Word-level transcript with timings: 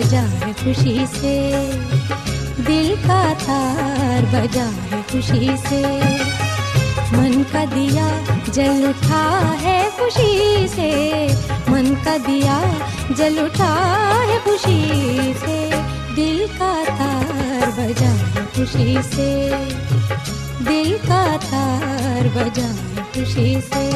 بجا 0.00 0.22
ہے 0.22 0.52
خوشی 0.64 0.98
سے۔ 1.20 1.50
دل 2.68 2.94
کا 3.06 3.32
تار 3.46 4.22
بجا 4.30 4.64
ہے 4.64 5.00
خوشی 5.12 5.48
سے۔ 5.68 5.82
من 7.12 7.42
کا 7.52 7.64
دیا 7.74 8.08
جل 8.52 8.84
اٹھا 8.88 9.54
ہے 9.62 9.88
خوشی 9.96 10.66
سے۔ 10.74 11.26
من 11.68 11.94
کا 12.04 12.16
دیا 12.26 12.60
جل 13.16 13.38
اٹھا 13.38 13.74
ہے 14.28 14.38
خوشی 14.44 15.32
سے۔ 15.40 15.70
دل 16.16 16.46
کا 16.58 16.82
تار 16.86 17.70
بجا 17.76 18.10
ہے 18.10 18.40
خوشی 18.56 18.96
سے۔ 19.14 19.50
دل 20.68 20.96
کا 21.08 21.36
تار 21.50 22.26
بجا 22.34 22.66
ہے 22.66 23.02
خوشی 23.14 23.60
سے۔ 23.74 23.90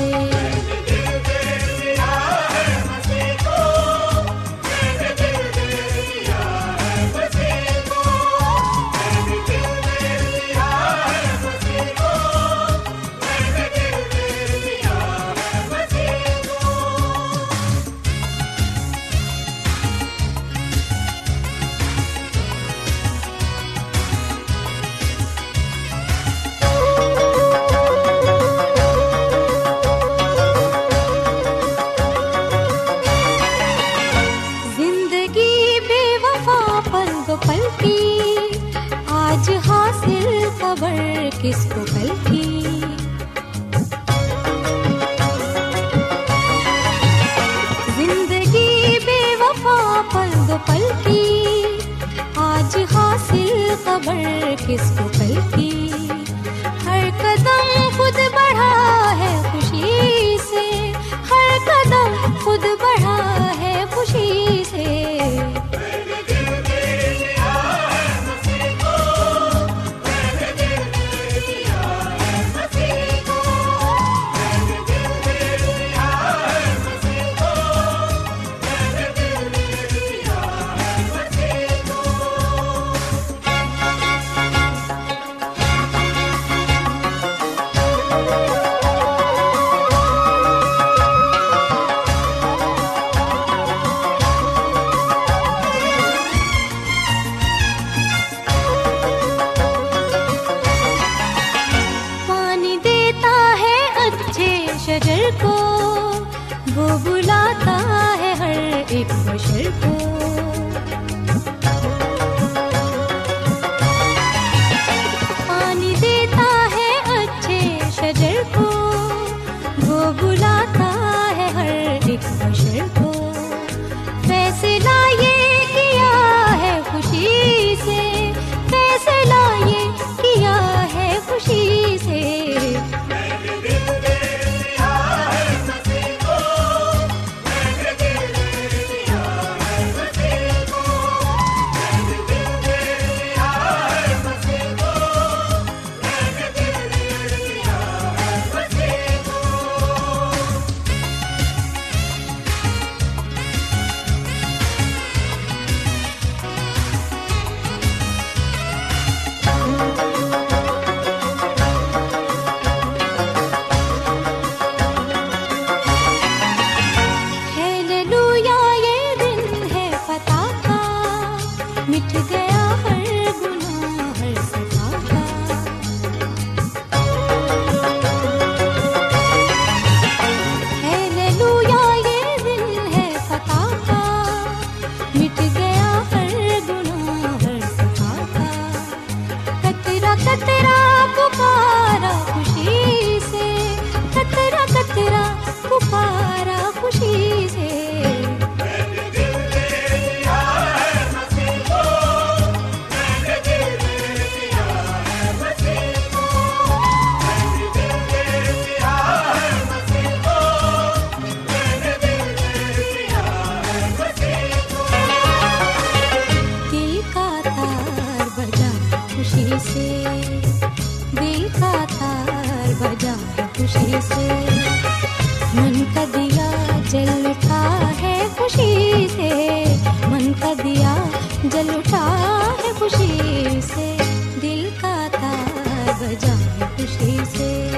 تار 236.21 236.67
خوشی 236.77 237.19
سے۔ 237.37 237.69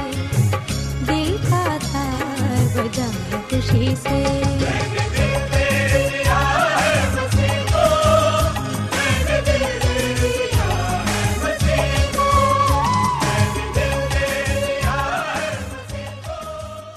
خوشی 3.50 3.94
سے۔ 4.02 4.22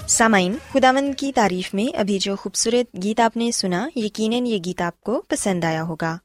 سامعین 0.08 0.56
خداون 0.74 1.14
کی 1.14 1.32
تعریف 1.34 1.74
میں 1.74 1.98
ابھی 1.98 2.20
جو 2.20 2.36
خوبصورت 2.36 3.04
گیت 3.04 3.20
آپ 3.20 3.38
نے 3.38 3.52
سنا، 3.52 3.90
یقیناً 3.96 4.46
یہ 4.46 4.58
گیت 4.66 4.82
آپ 4.82 5.02
کو 5.02 5.24
پسند 5.28 5.64
آیا 5.64 5.84
ہوگا 5.84 6.18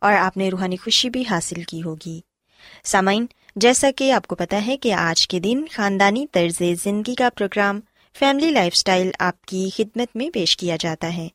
اور 0.00 0.12
آپ 0.12 0.36
نے 0.36 0.50
روحانی 0.50 0.76
خوشی 0.76 1.10
بھی 1.10 1.24
حاصل 1.30 1.62
کی 1.62 1.82
ہوگی۔ 1.82 2.20
سامعین 2.84 3.26
جیسا 3.60 3.90
کہ 3.96 4.12
آپ 4.12 4.26
کو 4.26 4.34
پتا 4.36 4.66
ہے 4.66 4.76
کہ 4.76 4.92
آج 4.92 5.28
کے 5.28 5.40
دن 5.40 5.64
خاندانی 5.72 6.26
طرز 6.32 6.62
زندگی 6.84 7.14
کا 7.14 7.28
پروگرام 7.38 7.80
فیملی 8.18 8.50
لائف 8.50 8.74
سٹائل 8.74 9.10
آپ 9.18 9.44
کی 9.44 9.70
خدمت 9.76 10.16
میں 10.16 10.30
پیش 10.30 10.56
کیا 10.56 10.76
جاتا 10.80 11.16
ہے۔ 11.16 11.28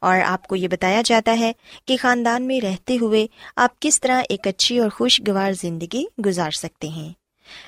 اور 0.00 0.18
آپ 0.26 0.46
کو 0.46 0.56
یہ 0.56 0.68
بتایا 0.68 1.02
جاتا 1.04 1.36
ہے 1.38 1.52
کہ 1.86 1.96
خاندان 2.00 2.42
میں 2.42 2.60
رہتے 2.60 2.96
ہوئے 3.00 3.26
آپ 3.56 3.80
کس 3.80 4.00
طرح 4.00 4.22
ایک 4.28 4.46
اچھی 4.46 4.78
اور 4.78 4.90
خوشگوار 4.90 5.52
زندگی 5.52 6.04
گزار 6.26 6.50
سکتے 6.50 6.88
ہیں۔ 6.88 7.12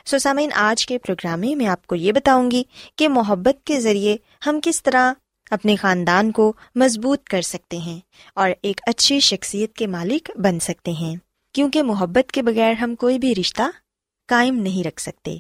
سو 0.04 0.18
سامعین، 0.18 0.50
آج 0.54 0.86
کے 0.86 0.98
پروگرام 0.98 1.40
میں 1.40 1.54
میں 1.54 1.66
آپ 1.66 1.86
کو 1.86 1.94
یہ 1.94 2.12
بتاؤں 2.12 2.50
گی 2.50 2.62
کہ 2.96 3.08
محبت 3.08 3.66
کے 3.66 3.80
ذریعے 3.80 4.16
ہم 4.46 4.58
کس 4.62 4.82
طرح 4.82 5.12
اپنے 5.50 5.76
خاندان 5.76 6.30
کو 6.30 6.52
مضبوط 6.74 7.24
کر 7.24 7.42
سکتے 7.42 7.76
ہیں 7.76 8.00
اور 8.34 8.50
ایک 8.62 8.80
اچھی 8.86 9.20
شخصیت 9.20 9.74
کے 9.74 9.86
مالک 9.86 10.30
بن 10.36 10.60
سکتے 10.60 10.90
ہیں۔ 10.90 11.16
کیونکہ 11.52 11.82
محبت 11.82 12.32
کے 12.32 12.42
بغیر 12.42 12.72
ہم 12.72 12.94
کوئی 12.94 13.18
بھی 13.18 13.34
رشتہ 13.34 13.62
قائم 14.26 14.55
نہیں 14.55 14.87
رکھ 14.87 15.02
سکتے۔ 15.02 15.38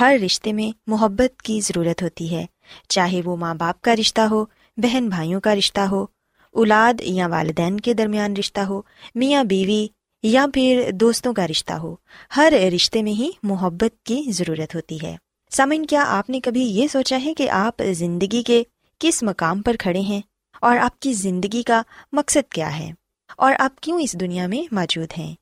ہر 0.00 0.16
رشتے 0.26 0.52
میں 0.52 0.78
محبت 0.86 1.42
کی 1.42 1.60
ضرورت 1.60 2.02
ہوتی 2.02 2.36
ہے۔ 2.36 2.46
چاہے 2.88 3.20
وہ 3.24 3.36
ماں 3.36 3.54
باپ 3.54 3.82
کا 3.82 3.96
رشتہ 3.96 4.20
ہو، 4.20 4.44
بہن 4.76 5.08
بھائیوں 5.08 5.40
کا 5.40 5.54
رشتہ 5.54 5.80
ہو، 5.80 6.06
اولاد 6.52 7.00
یا 7.00 7.26
والدین 7.26 7.80
کے 7.80 7.94
درمیان 7.94 8.36
رشتہ 8.36 8.60
ہو، 8.60 8.82
میاں 9.14 9.44
بیوی 9.44 9.86
یا 10.22 10.46
پھر 10.54 10.90
دوستوں 10.92 11.34
کا 11.34 11.46
رشتہ 11.46 11.72
ہو، 11.72 11.96
ہر 12.36 12.52
رشتے 12.74 13.02
میں 13.02 13.12
ہی 13.12 13.30
محبت 13.42 14.02
کی 14.02 14.22
ضرورت 14.28 14.74
ہوتی 14.74 14.98
ہے۔ 15.02 15.16
سامن 15.50 15.86
کیا 15.86 16.04
آپ 16.06 16.30
نے 16.30 16.40
کبھی 16.40 16.62
یہ 16.62 16.86
سوچا 16.86 17.18
ہے 17.24 17.34
کہ 17.34 17.50
آپ 17.50 17.82
زندگی 17.92 18.42
کے 18.42 18.62
کس 18.98 19.22
مقام 19.22 19.62
پر 19.62 19.76
کھڑے 19.78 20.00
ہیں؟ 20.00 20.20
اور 20.60 20.76
آپ 20.76 21.00
کی 21.00 21.12
زندگی 21.12 21.62
کا 21.62 21.82
مقصد 22.12 22.52
کیا 22.52 22.78
ہے؟ 22.78 22.90
اور 23.36 23.54
آپ 23.58 23.80
کیوں 23.80 24.00
اس 24.00 24.12
دنیا 24.20 24.46
میں 24.46 24.74
موجود 24.74 25.08
ہیں؟ 25.18 25.34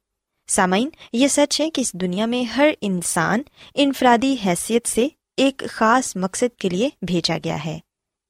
سامعین، 0.49 0.89
یہ 1.13 1.29
سچ 1.29 1.61
ہے 1.61 1.71
کہ 1.71 1.81
اس 1.81 1.93
دنیا 1.93 2.27
میں 2.27 2.43
ہر 2.43 2.69
انسان 2.81 3.43
انفرادی 3.75 4.37
حیثیت 4.47 4.89
سے 4.89 5.09
ایک 5.37 5.63
خاص 5.71 6.17
مقصد 6.17 6.59
کے 6.59 6.69
لیے 6.69 6.89
بھیجا 7.03 7.39
گیا 7.45 7.65
ہے 7.65 7.79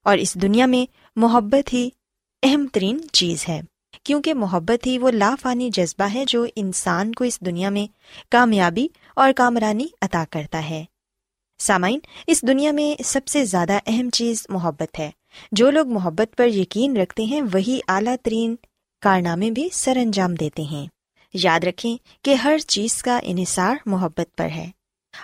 اور 0.04 0.18
اس 0.18 0.34
دنیا 0.34 0.66
میں 0.66 0.92
محبت 1.16 1.72
ہی 1.72 1.88
اہم 2.42 2.66
ترین 2.72 3.00
چیز 3.12 3.48
ہے، 3.48 3.60
کیونکہ 4.02 4.34
محبت 4.34 4.86
ہی 4.86 4.98
وہ 4.98 5.10
لافانی 5.10 5.70
جذبہ 5.70 6.04
ہے 6.14 6.24
جو 6.28 6.46
انسان 6.56 7.12
کو 7.12 7.24
اس 7.24 7.40
دنیا 7.40 7.70
میں 7.70 7.86
کامیابی 8.30 8.88
اور 9.16 9.32
کامرانی 9.36 9.86
عطا 10.02 10.24
کرتا 10.30 10.70
ہے۔ 10.70 10.84
سامعین، 11.58 11.98
اس 12.26 12.42
دنیا 12.42 12.72
میں 12.72 13.02
سب 13.02 13.26
سے 13.26 13.44
زیادہ 13.44 13.78
اہم 13.86 14.10
چیز 14.10 14.46
محبت 14.48 14.98
ہے۔ 14.98 15.10
جو 15.52 15.70
لوگ 15.70 15.88
محبت 15.88 16.36
پر 16.36 16.48
یقین 16.48 16.96
رکھتے 16.96 17.24
ہیں، 17.24 17.42
وہی 17.52 17.80
اعلیٰ 17.88 18.16
ترین 18.22 18.56
کارنامے 19.00 19.50
بھی 19.50 19.68
سر 19.72 19.96
انجام 19.96 20.34
دیتے 20.34 20.62
ہیں۔ 20.62 20.86
یاد 21.42 21.60
رکھیں 21.64 21.96
کہ 22.22 22.34
ہر 22.34 22.58
چیز 22.58 23.02
کا 23.02 23.20
انحصار 23.22 23.76
محبت 23.86 24.36
پر 24.36 24.48
ہے۔ 24.48 24.70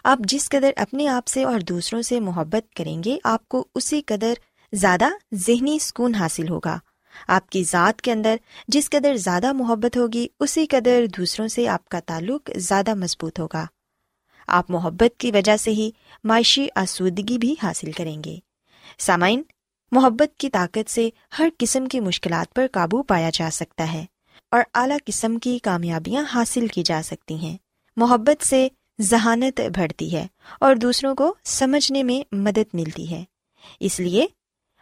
آپ 0.05 0.19
جس 0.19 0.49
قدر 0.49 0.70
اپنے 0.76 1.09
آپ 1.09 1.26
سے 1.26 1.44
اور 1.44 1.61
دوسروں 1.61 2.03
سے 2.03 2.20
محبت 2.20 2.75
کریں 2.75 3.03
گے، 3.05 3.19
آپ 3.25 3.49
کو 3.49 3.69
اسی 3.75 4.03
قدر 4.06 4.35
زیادہ 4.73 5.05
ذہنی 5.35 5.79
سکون 5.79 6.14
حاصل 6.14 6.49
ہوگا۔ 6.49 6.79
آپ 7.29 7.50
کی 7.50 7.64
ذات 7.64 8.03
کے 8.03 8.12
اندر 8.12 8.37
جس 8.69 8.91
قدر 8.91 9.17
زیادہ 9.17 9.53
محبت 9.53 9.97
ہوگی، 9.97 10.26
اسی 10.41 10.67
قدر 10.67 11.05
دوسروں 11.16 11.49
سے 11.49 11.69
آپ 11.69 11.88
کا 11.88 12.00
تعلق 12.07 12.50
زیادہ 12.57 12.95
مضبوط 12.95 13.40
ہوگا۔ 13.40 13.66
آپ 14.47 14.71
محبت 14.71 15.21
کی 15.21 15.31
وجہ 15.31 15.57
سے 15.57 15.71
ہی 15.71 15.90
معاشی 16.25 16.69
آسودگی 16.75 17.38
بھی 17.38 17.54
حاصل 17.62 17.92
کریں 17.92 18.25
گے۔ 18.25 18.37
سامعین، 18.99 19.42
محبت 19.92 20.37
کی 20.38 20.50
طاقت 20.50 20.90
سے 20.90 21.11
ہر 21.38 21.49
قسم 21.59 21.87
کی 21.87 22.00
مشکلات 22.00 22.54
پر 22.54 22.66
قابو 22.73 23.02
پایا 23.02 23.31
جا 23.33 23.49
سکتا 23.52 23.92
ہے۔ 23.92 24.04
اور 24.52 24.62
اعلیٰ 24.75 24.97
قسم 25.06 25.38
کی 25.38 25.59
کامیابیاں 25.59 26.25
حاصل 26.35 26.66
کی 26.66 26.82
جا 26.82 27.00
سکتی 27.04 27.35
ہیں۔ 27.35 27.56
محبت 27.97 28.44
سے 28.44 28.68
ذہانت 29.00 29.61
بڑھتی 29.76 30.16
ہے 30.16 30.26
اور 30.61 30.75
دوسروں 30.75 31.14
کو 31.14 31.35
سمجھنے 31.44 32.02
میں 32.02 32.35
مدد 32.35 32.75
ملتی 32.75 33.11
ہے۔ 33.11 33.25
اس 33.80 34.00
لیے 34.00 34.26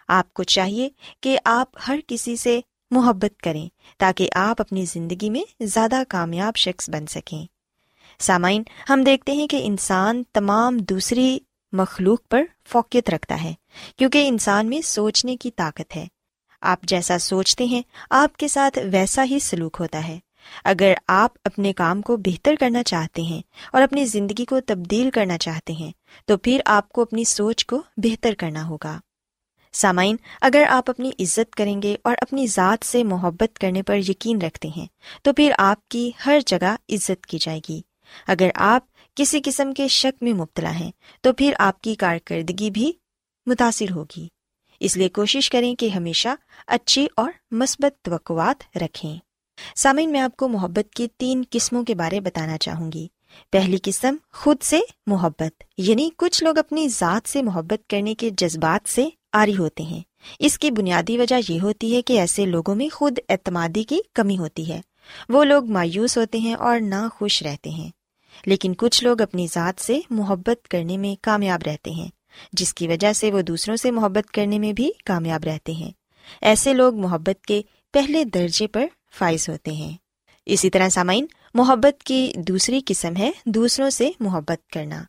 آپ 0.09 0.35
کو 0.35 0.43
چاہیے 0.43 0.89
کہ 1.21 1.39
آپ 1.45 1.77
ہر 1.89 1.99
کسی 2.07 2.37
سے 2.37 2.61
محبت 2.91 3.43
کریں 3.43 3.69
تاکہ 3.99 4.29
آپ 4.35 4.61
اپنی 4.61 4.85
زندگی 4.85 5.31
میں 5.31 5.65
زیادہ 5.65 6.03
کامیاب 6.09 6.57
شخص 6.57 6.91
بن 6.91 7.07
سکیں۔ 7.07 7.47
سامعین، 8.19 8.63
ہم 8.91 9.03
دیکھتے 9.03 9.33
ہیں 9.33 9.47
کہ 9.47 9.61
انسان 9.65 10.23
تمام 10.33 10.79
دوسری 10.79 11.39
مخلوق 11.73 12.29
پر 12.29 12.43
فوقیت 12.69 13.11
رکھتا 13.11 13.43
ہے، 13.45 13.55
کیونکہ 13.97 14.29
انسان 14.29 14.67
میں 14.67 14.81
سوچنے 14.81 15.37
کی 15.37 15.51
طاقت 15.51 15.97
ہے۔ 15.97 16.07
آپ 16.61 16.79
جیسا 16.83 17.19
سوچتے 17.19 17.65
ہیں، 17.65 17.83
آپ 18.11 18.37
کے 18.37 18.49
ساتھ 18.49 18.79
ویسا 18.93 19.25
ہی 19.25 19.39
سلوک 19.39 19.77
ہوتا 19.81 20.09
ہے۔ 20.09 20.19
اگر 20.65 20.93
آپ 21.09 21.31
اپنے 21.45 21.73
کام 21.73 22.03
کو 22.03 22.17
بہتر 22.17 22.55
کرنا 22.61 22.83
چاہتے 22.83 23.23
ہیں 23.23 23.43
اور 23.73 23.83
اپنی 23.83 24.05
زندگی 24.05 24.45
کو 24.45 24.61
تبدیل 24.61 25.11
کرنا 25.11 25.39
چاہتے 25.39 25.73
ہیں، 25.73 25.93
تو 26.27 26.37
پھر 26.37 26.61
آپ 26.65 26.89
کو 26.89 27.03
اپنی 27.03 27.25
سوچ 27.25 27.67
کو 27.67 27.83
بہتر 27.97 28.35
کرنا 28.35 28.69
ہوگا۔ 28.69 28.99
سامعین، 29.73 30.17
اگر 30.41 30.63
آپ 30.69 30.91
اپنی 30.91 31.11
عزت 31.19 31.55
کریں 31.55 31.83
گے 31.83 31.97
اور 32.05 32.17
اپنی 32.21 32.47
ذات 32.47 32.87
سے 32.87 33.05
محبت 33.05 33.59
کرنے 33.59 33.83
پر 33.83 33.97
یقین 33.97 34.43
رکھتے 34.43 34.69
ہیں، 34.77 34.87
تو 35.23 35.33
پھر 35.33 35.53
آپ 35.59 35.89
کی 35.89 36.11
ہر 36.27 36.39
جگہ 36.47 36.77
عزت 36.89 37.27
کی 37.27 37.39
جائے 37.41 37.61
گی۔ 37.69 37.81
اگر 38.27 38.49
آپ 38.55 38.83
کسی 39.15 39.41
قسم 39.45 39.73
کے 39.73 39.89
شک 39.89 40.23
میں 40.23 40.33
مبتلا 40.33 40.75
ہیں، 40.75 40.91
تو 41.21 41.33
پھر 41.33 41.53
آپ 41.59 41.81
کی 41.81 41.95
کارکردگی 41.95 42.71
بھی 42.71 42.93
متاثر 43.47 43.91
ہوگی۔ 43.91 44.29
اس 44.81 44.97
لیے 44.97 45.09
کوشش 45.09 45.51
کریں 45.51 45.75
کہ 45.75 45.89
ہمیشہ 45.89 46.29
اچھی 46.67 47.07
اور 47.17 47.33
مثبت 47.51 48.05
توقعات 48.05 48.77
رکھیں۔ 48.77 49.17
سامعین، 49.77 50.13
میں 50.13 50.21
آپ 50.21 50.37
کو 50.37 50.49
محبت 50.49 50.95
کی 50.95 51.09
تین 51.17 51.43
قسموں 51.51 51.85
کے 51.85 51.95
بارے 51.95 52.21
بتانا 52.21 52.59
چاہوں 52.59 52.93
گی۔ 52.93 53.07
پہلی 53.51 53.77
قسم، 53.83 54.17
خود 54.33 54.57
سے 54.63 54.81
محبت 55.07 55.65
یعنی 55.77 56.11
کچھ 56.17 56.45
لوگ 56.45 56.59
اپنی 56.59 56.89
ذات 56.89 57.29
سے 57.29 57.43
محبت 57.43 57.91
کرنے 57.91 58.15
کے 58.15 58.31
جذبات 58.31 58.89
سے 58.89 59.09
آری 59.33 59.57
ہوتے 59.57 59.83
ہیں۔ 59.83 60.01
اس 60.39 60.59
کی 60.59 60.71
بنیادی 60.71 61.19
وجہ 61.19 61.53
یہ 61.53 61.61
ہوتی 61.61 61.97
ہے 61.97 62.03
کہ 62.03 62.19
ایسے 62.21 62.47
لوگوں 62.47 62.75
میں 62.75 62.89
خود 62.89 63.19
اعتمادی 63.29 63.83
کی 63.83 63.99
کمی 64.15 64.39
ہوتی 64.39 64.69
ہے۔ 64.73 64.81
وہ 65.29 65.45
لوگ 65.45 65.67
مایوس 65.67 66.17
ہوتے 66.19 66.39
ہیں 66.39 66.55
اور 66.55 66.81
نہ 66.81 67.09
خوش 67.15 67.43
رہتے 67.43 67.71
ہیں، 67.71 67.91
لیکن 68.47 68.75
کچھ 68.79 69.05
لوگ 69.05 69.21
اپنی 69.21 69.47
ذات 69.55 69.81
سے 69.81 70.01
محبت 70.11 70.69
کرنے 70.69 70.97
میں 70.97 71.15
کامیاب 71.23 71.61
رہتے 71.67 71.91
ہیں۔ 71.91 72.09
جس 72.53 72.75
کی 72.75 72.89
وجہ 72.89 73.13
سے 73.13 73.33
وہ 73.33 73.43
دوسروں 73.43 73.77
سے 73.77 73.91
محبت 73.91 74.31
کرنے 74.31 74.59
میں 74.59 74.73
بھی 74.73 74.91
کامیاب 75.05 75.45
رہتے 75.45 75.73
ہیں۔ 75.73 75.91
ایسے 76.41 76.73
لوگ 76.73 76.95
محبت 76.95 77.45
کے 77.45 77.63
پہلے 77.93 78.25
درجے 78.25 78.67
پر 78.67 78.87
فائز 79.19 79.49
ہوتے 79.49 79.73
ہیں۔ 79.73 79.97
اسی 80.47 80.71
طرح 80.71 80.89
سامعین، 80.89 81.27
محبت 81.55 82.03
کی 82.03 82.33
دوسری 82.37 82.81
قسم 82.87 83.17
ہے 83.17 83.31
دوسروں 83.45 83.91
سے 83.91 84.11
محبت 84.21 84.71
کرنا۔ 84.71 85.03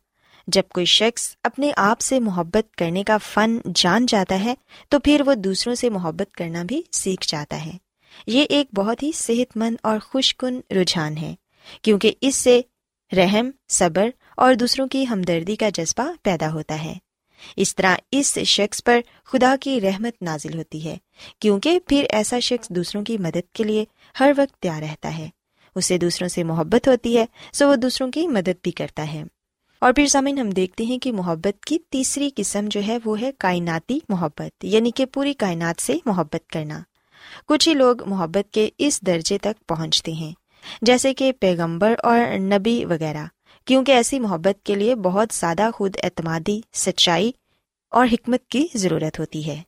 جب 0.46 0.62
کوئی 0.68 0.86
شخص 0.86 1.36
اپنے 1.42 1.70
آپ 1.76 2.00
سے 2.00 2.20
محبت 2.20 2.76
کرنے 2.76 3.04
کا 3.04 3.18
فن 3.18 3.58
جان 3.74 4.06
جاتا 4.06 4.44
ہے، 4.44 4.54
تو 4.88 4.98
پھر 4.98 5.22
وہ 5.26 5.34
دوسروں 5.34 5.74
سے 5.74 5.90
محبت 5.90 6.34
کرنا 6.34 6.62
بھی 6.62 6.82
سیکھ 6.92 7.26
جاتا 7.28 7.66
ہے۔ 7.66 7.72
یہ 8.26 8.44
ایک 8.48 8.66
بہت 8.74 9.02
ہی 9.02 9.10
صحت 9.14 9.56
مند 9.56 9.76
اور 9.82 9.98
خوش 9.98 10.36
کن 10.36 10.60
رجحان 10.70 11.16
ہے، 11.16 11.34
کیونکہ 11.82 12.12
اس 12.20 12.36
سے 12.36 12.60
رحم، 13.16 13.50
صبر 13.68 14.08
اور 14.36 14.54
دوسروں 14.54 14.88
کی 14.88 15.04
ہمدردی 15.10 15.56
کا 15.56 15.68
جذبہ 15.68 16.12
پیدا 16.22 16.52
ہوتا 16.52 16.84
ہے۔ 16.84 16.94
اس 17.56 17.76
طرح 17.76 17.96
اس 18.12 18.38
شخص 18.38 18.84
پر 18.84 19.00
خدا 19.24 19.54
کی 19.60 19.80
رحمت 19.80 20.22
نازل 20.22 20.58
ہوتی 20.58 20.84
ہے، 20.84 20.96
کیونکہ 21.38 21.78
پھر 21.86 22.06
ایسا 22.10 22.38
شخص 22.38 22.68
دوسروں 22.68 23.04
کی 23.04 23.18
مدد 23.18 23.54
کے 23.54 23.64
لیے 23.64 23.84
ہر 24.20 24.32
وقت 24.36 24.54
تیار 24.62 24.82
رہتا 24.82 25.18
ہے۔ 25.18 25.28
اسے 25.74 25.98
دوسروں 25.98 26.28
سے 26.28 26.44
محبت 26.44 26.88
ہوتی 26.88 27.18
ہے، 27.18 27.26
سو 27.52 27.68
وہ 27.68 27.76
دوسروں 27.76 28.10
کی 28.10 28.28
مدد 28.28 28.62
بھی 28.62 28.70
کرتا 28.70 29.12
ہے۔ 29.12 29.22
اور 29.78 29.92
پھر 29.92 30.06
سامن 30.06 30.38
ہم 30.38 30.50
دیکھتے 30.50 30.84
ہیں 30.84 30.98
کہ 30.98 31.12
محبت 31.12 31.64
کی 31.64 31.78
تیسری 31.90 32.30
قسم 32.36 32.66
جو 32.70 32.80
ہے، 32.86 32.98
وہ 33.04 33.20
ہے 33.20 33.30
کائناتی 33.38 33.98
محبت 34.08 34.64
یعنی 34.64 34.90
کہ 34.90 35.06
پوری 35.06 35.34
کائنات 35.34 35.82
سے 35.82 35.94
محبت 36.06 36.48
کرنا۔ 36.48 36.80
کچھ 37.46 37.68
ہی 37.68 37.74
لوگ 37.74 38.08
محبت 38.08 38.52
کے 38.52 38.68
اس 38.78 39.00
درجے 39.00 39.38
تک 39.38 39.68
پہنچتے 39.68 40.12
ہیں، 40.12 40.32
جیسے 40.82 41.14
کہ 41.14 41.32
پیغمبر 41.40 41.94
اور 42.02 42.38
نبی 42.38 42.84
وغیرہ۔ 42.84 43.24
کیونکہ 43.64 43.92
ایسی 43.92 44.20
محبت 44.20 44.66
کے 44.66 44.74
لیے 44.74 44.94
بہت 44.94 45.28
زیادہ 45.32 45.70
خود 45.74 45.96
اعتمادی، 46.02 46.60
سچائی 46.72 47.32
اور 47.90 48.06
حکمت 48.12 48.46
کی 48.48 48.66
ضرورت 48.74 49.20
ہوتی 49.20 49.46
ہے۔ 49.46 49.62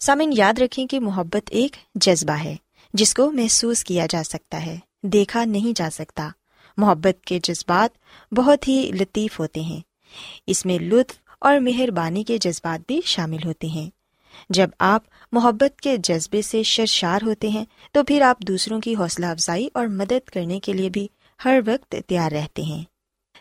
سامن 0.00 0.30
یاد 0.36 0.58
رکھیں 0.58 0.86
کہ 0.86 1.00
محبت 1.00 1.48
ایک 1.50 1.76
جذبہ 1.94 2.32
ہے، 2.32 2.56
جس 2.92 3.14
کو 3.14 3.32
محسوس 3.32 3.84
کیا 3.84 4.06
جا 4.10 4.22
سکتا 4.22 4.66
ہے، 4.66 4.78
دیکھا 5.02 5.44
نہیں 5.44 5.78
جا 5.78 5.88
سکتا۔ 5.92 6.28
محبت 6.76 7.24
کے 7.24 7.38
جذبات 7.42 7.98
بہت 8.34 8.68
ہی 8.68 8.90
لطیف 9.00 9.40
ہوتے 9.40 9.60
ہیں۔ 9.60 9.80
اس 10.46 10.66
میں 10.66 10.78
لطف 10.78 11.14
اور 11.40 11.58
مہربانی 11.58 12.24
کے 12.24 12.38
جذبات 12.38 12.80
بھی 12.86 13.00
شامل 13.04 13.38
ہوتے 13.44 13.66
ہیں۔ 13.66 13.90
جب 14.48 14.70
آپ 14.78 15.02
محبت 15.32 15.80
کے 15.80 15.96
جذبے 15.96 16.42
سے 16.42 16.62
شرشار 16.62 17.20
ہوتے 17.22 17.48
ہیں، 17.48 17.64
تو 17.92 18.04
پھر 18.04 18.22
آپ 18.22 18.38
دوسروں 18.38 18.80
کی 18.80 18.94
حوصلہ 18.94 19.26
افزائی 19.26 19.68
اور 19.74 19.86
مدد 19.86 20.28
کرنے 20.28 20.60
کے 20.60 20.72
لیے 20.72 20.90
بھی 20.90 21.08
ہر 21.44 21.60
وقت 21.66 21.94
تیار 22.06 22.32
رہتے 22.32 22.62
ہیں۔ 22.62 22.84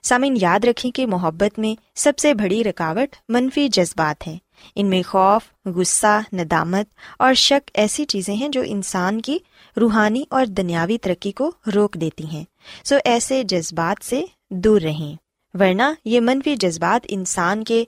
سامن 0.06 0.38
یاد 0.42 0.66
رکھیں 0.66 0.92
کہ 0.92 1.08
محبت 1.08 1.60
میں 1.60 1.82
سب 1.96 2.14
سے 2.18 2.34
بڑی 2.34 2.64
رکاوٹ 2.64 3.16
منفی 3.30 3.68
جذبات 3.68 4.28
ہیں۔ 4.28 4.38
ان 4.76 4.90
میں 4.90 5.02
خوف، 5.08 5.42
غصہ، 5.66 6.22
ندامت 6.34 6.86
اور 7.20 7.34
شک 7.34 7.72
ایسی 7.74 8.06
چیزیں 8.06 8.36
ہیں 8.36 8.50
جو 8.50 8.62
انسان 8.66 9.22
کی 9.22 9.38
روحانی 9.82 10.24
اور 10.30 10.46
دنیاوی 10.46 10.98
ترقی 10.98 11.32
کو 11.32 11.52
روک 11.76 11.94
دیتی 11.94 12.26
ہیں۔ 12.26 12.44
سو 12.84 12.96
ایسے 13.06 13.44
جذبات 13.44 14.06
سے 14.06 14.24
دور 14.50 14.82
رہیں۔ 14.82 15.16
ورنہ 15.60 15.94
یہ 16.06 16.20
منفی 16.20 16.56
جذبات 16.56 17.06
انسان 17.10 17.64
کے 17.64 17.84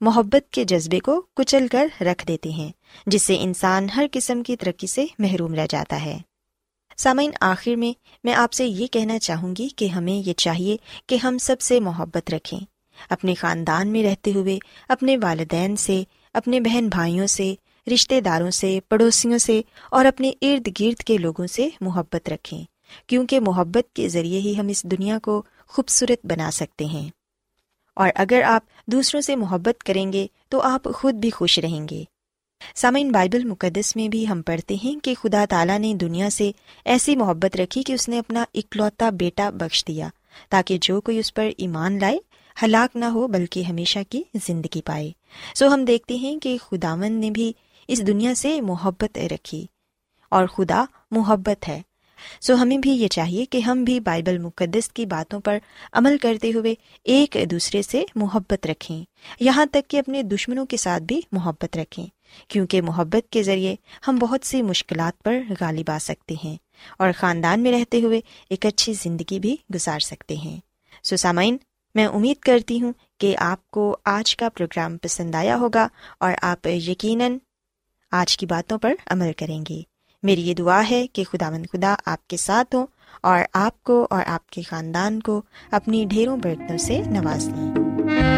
محبت 0.00 0.52
کے 0.52 0.64
جذبے 0.64 1.00
کو 1.00 1.22
کچل 1.36 1.66
کر 1.68 1.86
رکھ 2.00 2.26
دیتے 2.26 2.50
ہیں، 2.50 2.72
جس 3.06 3.22
سے 3.22 3.36
انسان 3.40 3.86
ہر 3.96 4.06
قسم 4.12 4.42
کی 4.42 4.56
ترقی 4.56 4.86
سے 4.86 5.06
محروم 5.18 5.54
رہ 5.54 5.66
جاتا 5.70 6.04
ہے۔ 6.04 6.18
سامعین، 6.98 7.30
آخر 7.40 7.74
میں 7.74 7.98
میں 8.24 8.34
آپ 8.34 8.52
سے 8.52 8.66
یہ 8.66 8.86
کہنا 8.86 9.18
چاہوں 9.18 9.54
گی 9.58 9.68
کہ 9.68 9.86
ہمیں 9.86 10.28
یہ 10.28 10.32
چاہیے 10.32 10.76
کہ 11.06 11.16
ہم 11.16 11.38
سب 11.38 11.60
سے 11.60 11.80
محبت 11.80 12.30
رکھیں۔ 12.30 12.60
اپنے 13.10 13.34
خاندان 13.34 13.88
میں 13.88 14.02
رہتے 14.02 14.32
ہوئے، 14.34 14.58
اپنے 14.88 15.16
والدین 15.16 15.76
سے، 15.76 16.02
اپنے 16.34 16.60
بہن 16.60 16.88
بھائیوں 16.88 17.26
سے 17.26 17.54
رشتے 17.94 18.20
داروں 18.20 18.50
سے، 18.50 18.78
پڑوسیوں 18.88 19.38
سے 19.38 19.62
اور 19.90 20.04
اپنے 20.04 20.32
ارد 20.42 20.68
گرد 20.80 21.02
کے 21.02 21.16
لوگوں 21.16 21.46
سے 21.46 21.68
محبت 21.80 22.28
رکھیں۔ 22.28 22.64
کیونکہ 23.06 23.40
محبت 23.40 23.94
کے 23.94 24.08
ذریعے 24.08 24.40
ہی 24.40 24.60
ہم 24.60 24.68
اس 24.68 24.82
دنیا 24.82 25.18
کو 25.18 25.42
خوبصورت 25.68 26.26
بنا 26.26 26.50
سکتے 26.50 26.84
ہیں۔ 26.84 27.08
اور 27.94 28.08
اگر 28.14 28.42
آپ 28.42 28.62
دوسروں 28.86 29.20
سے 29.20 29.36
محبت 29.36 29.84
کریں 29.84 30.12
گے، 30.12 30.26
تو 30.48 30.60
آپ 30.60 30.88
خود 30.94 31.14
بھی 31.14 31.30
خوش 31.30 31.58
رہیں 31.58 31.88
گے۔ 31.88 32.04
سامعین، 32.74 33.10
بائبل 33.12 33.44
مقدس 33.44 33.96
میں 33.96 34.08
بھی 34.08 34.28
ہم 34.28 34.42
پڑھتے 34.42 34.76
ہیں 34.84 35.04
کہ 35.04 35.14
خدا 35.22 35.44
تعالیٰ 35.50 35.78
نے 35.78 35.92
دنیا 35.94 36.30
سے 36.30 36.50
ایسی 36.84 37.16
محبت 37.16 37.56
رکھی 37.56 37.82
کہ 37.82 37.92
اس 37.92 38.08
نے 38.08 38.18
اپنا 38.18 38.44
اکلوتا 38.54 39.10
بیٹا 39.10 39.50
بخش 39.50 39.84
دیا 39.88 40.08
تاکہ 40.48 40.78
جو 40.80 41.00
کوئی 41.00 41.18
اس 41.18 41.34
پر 41.34 41.48
ایمان 41.58 41.98
لائے، 42.00 42.18
ہلاک 42.62 42.96
نہ 42.96 43.04
ہو 43.04 43.26
بلکہ 43.28 43.62
ہمیشہ 43.62 43.98
کی 44.08 44.22
زندگی 44.46 44.82
پائے۔ 44.82 45.10
سو 45.54 45.72
ہم 45.74 45.84
دیکھتے 45.84 46.16
ہیں 46.16 46.38
کہ 46.38 46.56
خداون 46.62 47.12
نے 47.12 47.30
بھی 47.30 47.52
اس 47.88 48.06
دنیا 48.06 48.34
سے 48.34 48.60
محبت 48.60 49.18
رکھی 49.30 49.66
اور 50.32 50.46
خدا 50.46 50.84
محبت 51.10 51.68
ہے۔ 51.68 51.80
سو 52.40 52.54
ہمیں 52.54 52.78
بھی 52.78 52.90
یہ 52.90 53.08
چاہیے 53.08 53.44
کہ 53.44 53.58
ہم 53.58 53.84
بھی 53.84 54.00
بائبل 54.00 54.38
مقدس 54.38 54.88
کی 54.88 55.06
باتوں 55.06 55.40
پر 55.40 55.58
عمل 55.92 56.18
کرتے 56.18 56.52
ہوئے 56.52 56.74
ایک 57.04 57.36
دوسرے 57.50 57.82
سے 57.82 58.04
محبت 58.14 58.66
رکھیں، 58.66 59.04
یہاں 59.40 59.66
تک 59.66 59.90
کہ 59.90 59.98
اپنے 59.98 60.22
دشمنوں 60.22 60.66
کے 60.66 60.76
ساتھ 60.76 61.02
بھی 61.02 61.20
محبت 61.32 61.76
رکھیں۔ 61.76 62.06
کیونکہ 62.48 62.82
محبت 62.82 63.32
کے 63.32 63.42
ذریعے 63.42 63.76
ہم 64.08 64.16
بہت 64.16 64.46
سی 64.46 64.62
مشکلات 64.62 65.22
پر 65.22 65.40
غالب 65.60 65.90
آ 65.90 65.98
سکتے 66.00 66.34
ہیں 66.44 66.56
اور 66.98 67.10
خاندان 67.16 67.60
میں 67.60 67.72
رہتے 67.72 68.00
ہوئے 68.02 68.20
ایک 68.50 68.66
اچھی 68.66 68.92
زندگی 68.92 69.38
بھی 69.40 69.56
گزار 69.74 69.98
سکتے 69.98 70.36
ہیں۔ 70.36 70.60
سو 71.02 71.32
میں 71.94 72.06
امید 72.06 72.36
کرتی 72.36 72.82
ہوں 72.82 72.92
کہ 73.18 73.36
آپ 73.38 73.70
کو 73.70 73.96
آج 74.04 74.36
کا 74.36 74.48
پروگرام 74.48 74.98
پسند 74.98 75.34
آیا 75.34 75.56
ہوگا 75.56 75.88
اور 76.20 76.32
آپ 76.42 76.66
یقیناً 76.66 77.38
آج 78.12 78.36
کی 78.36 78.46
باتوں 78.46 78.78
پر 78.78 78.94
عمل 79.06 79.32
کریں 79.36 79.64
گے۔ 79.68 79.80
میری 80.22 80.48
یہ 80.48 80.54
دعا 80.54 80.82
ہے 80.90 81.06
کہ 81.06 81.24
خدا 81.24 81.50
مند 81.50 81.66
خدا 81.72 81.94
آپ 82.06 82.28
کے 82.28 82.36
ساتھ 82.36 82.74
ہوں 82.74 82.86
اور 83.22 83.40
آپ 83.52 83.82
کو 83.82 84.06
اور 84.10 84.22
آپ 84.26 84.50
کے 84.50 84.62
خاندان 84.62 85.20
کو 85.20 85.42
اپنی 85.70 86.04
ڈھیروں 86.04 86.36
برتنوں 86.36 86.78
سے 86.78 87.02
نواز 87.06 87.50
دیں۔ 87.56 88.37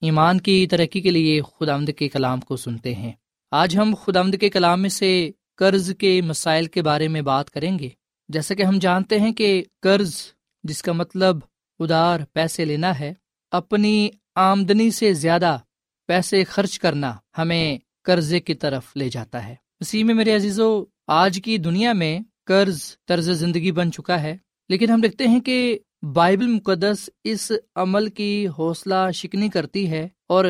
ایمان 0.00 0.40
کی 0.40 0.66
ترقی 0.70 1.00
کے 1.00 1.10
لیے 1.10 1.40
خدا 1.42 1.74
آمد 1.74 1.90
کے 1.98 2.08
کلام 2.08 2.40
کو 2.40 2.56
سنتے 2.56 2.94
ہیں۔ 2.94 3.12
آج 3.50 3.76
ہم 3.76 3.94
خدا 4.04 4.20
آمد 4.20 4.36
کے 4.40 4.48
کلام 4.48 4.82
میں 4.82 4.90
سے 4.90 5.30
قرض 5.56 5.96
کے 5.96 6.22
مسائل 6.22 6.66
کے 6.66 6.82
بارے 6.82 7.08
میں 7.08 7.22
بات 7.22 7.50
کریں 7.50 7.78
گے۔ 7.78 7.88
جیسا 8.28 8.54
کہ 8.54 8.62
ہم 8.62 8.78
جانتے 8.78 9.20
ہیں 9.20 9.32
کہ 9.32 9.64
قرض، 9.82 10.14
جس 10.62 10.82
کا 10.82 10.92
مطلب 10.92 11.36
ادار، 11.78 12.20
پیسے 12.32 12.64
لینا 12.64 13.00
ہے، 13.00 13.14
اپنی 13.50 14.08
آمدنی 14.34 14.90
سے 14.90 15.12
زیادہ 15.12 15.58
پیسے 16.06 16.44
خرچ 16.44 16.78
کرنا 16.78 17.16
ہمیں 17.38 17.78
قرضے 18.02 18.40
کی 18.40 18.54
طرف 18.54 18.96
لے 18.96 19.08
جاتا 19.08 19.46
ہے۔ 19.46 19.54
اسی 19.80 20.04
میں 20.04 20.14
میرے 20.14 20.36
عزیزو، 20.36 20.84
آج 21.06 21.40
کی 21.44 21.58
دنیا 21.58 21.92
میں 21.92 22.20
قرض 22.46 22.82
طرز 23.06 23.30
زندگی 23.30 23.72
بن 23.72 23.92
چکا 23.92 24.22
ہے، 24.22 24.36
لیکن 24.68 24.90
ہم 24.90 25.00
دیکھتے 25.00 25.28
ہیں 25.28 25.40
کہ 25.40 25.78
بائبل 26.02 26.46
مقدس 26.46 27.10
اس 27.24 27.52
عمل 27.76 28.08
کی 28.08 28.46
حوصلہ 28.58 29.10
شکنی 29.14 29.48
کرتی 29.48 29.90
ہے 29.90 30.08
اور 30.28 30.44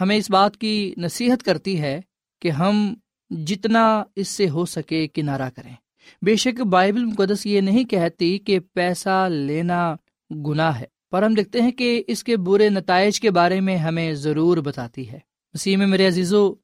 ہمیں 0.00 0.16
اس 0.16 0.30
بات 0.30 0.56
کی 0.56 0.94
نصیحت 0.96 1.42
کرتی 1.42 1.80
ہے 1.80 2.00
کہ 2.42 2.50
ہم 2.50 2.94
جتنا 3.30 4.02
اس 4.16 4.28
سے 4.28 4.48
ہو 4.48 4.64
سکے 4.64 5.08
کنارہ 5.08 5.50
کریں۔ 5.50 5.74
بے 6.22 6.36
شک 6.36 6.60
بائبل 6.60 7.04
مقدس 7.04 7.46
یہ 7.46 7.60
نہیں 7.60 7.84
کہتی 7.84 8.38
کہ 8.38 8.58
پیسہ 8.58 9.28
لینا 9.30 9.94
گناہ 10.30 10.80
ہے، 10.80 10.84
پر 11.10 11.22
ہم 11.22 11.34
دیکھتے 11.34 11.60
ہیں 11.60 11.72
کہ 11.72 12.02
اس 12.06 12.24
کے 12.24 12.36
برے 12.36 12.68
نتائج 12.68 13.20
کے 13.20 13.30
بارے 13.30 13.60
میں 13.60 13.76
ہمیں 13.76 14.12
ضرور 14.14 14.56
بتاتی 14.56 15.10
ہے۔ 15.10 15.18
اسی 15.54 15.76
میں 15.76 15.86
میرے 15.86 16.06
عزیزو، 16.06 16.54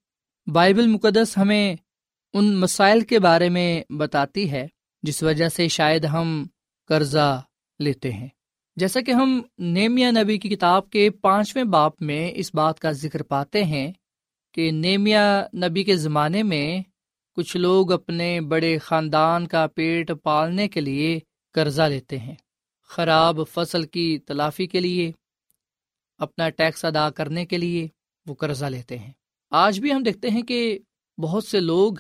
بائبل 0.47 0.87
مقدس 0.87 1.39
ہمیں 1.39 1.77
ان 2.35 2.57
مسائل 2.57 3.01
کے 3.01 3.19
بارے 3.19 3.49
میں 3.49 3.93
بتاتی 3.93 4.51
ہے، 4.51 4.67
جس 5.03 5.23
وجہ 5.23 5.49
سے 5.49 5.69
شاید 5.69 6.05
ہم 6.05 6.47
قرضہ 6.89 7.43
لیتے 7.79 8.13
ہیں۔ 8.13 8.29
جیسا 8.77 9.01
کہ 9.01 9.11
ہم 9.11 9.43
نیمیا 9.59 10.11
نبی 10.11 10.39
کی 10.39 10.49
کتاب 10.49 10.91
کے 10.91 11.11
پانچویں 11.11 11.65
باپ 11.65 12.03
میں 12.03 12.33
اس 12.35 12.55
بات 12.55 12.81
کا 12.81 12.93
ذکر 12.93 13.23
پاتے 13.23 13.65
ہیں 13.65 13.93
کہ 14.55 14.71
نیمیا 14.71 15.47
نبی 15.55 15.85
کے 15.85 15.97
زمانے 15.97 16.43
میں 16.43 16.83
کچھ 17.37 17.57
لوگ 17.57 17.93
اپنے 17.93 18.41
بڑے 18.41 18.79
خاندان 18.79 19.47
کا 19.47 19.67
پیٹ 19.67 20.11
پالنے 20.23 20.69
کے 20.69 20.81
لیے 20.81 21.19
قرضہ 21.55 21.83
لیتے 21.83 22.19
ہیں، 22.19 22.35
خراب 22.83 23.41
فصل 23.51 23.83
کی 23.83 24.19
تلافی 24.19 24.67
کے 24.67 24.81
لیے، 24.81 25.13
اپنا 26.19 26.49
ٹیکس 26.49 26.85
ادا 26.85 27.11
کرنے 27.11 27.47
کے 27.47 27.59
لیے 27.59 27.87
وہ 28.27 28.35
قرضہ 28.35 28.65
لیتے 28.65 28.99
ہیں۔ 28.99 29.13
آج 29.51 29.81
بھی 29.81 29.93
ہم 29.93 30.03
دیکھتے 30.03 30.31
ہیں 30.31 30.43
کہ 30.43 30.79
بہت 31.19 31.45
سے 31.45 31.61
لوگ 31.61 31.93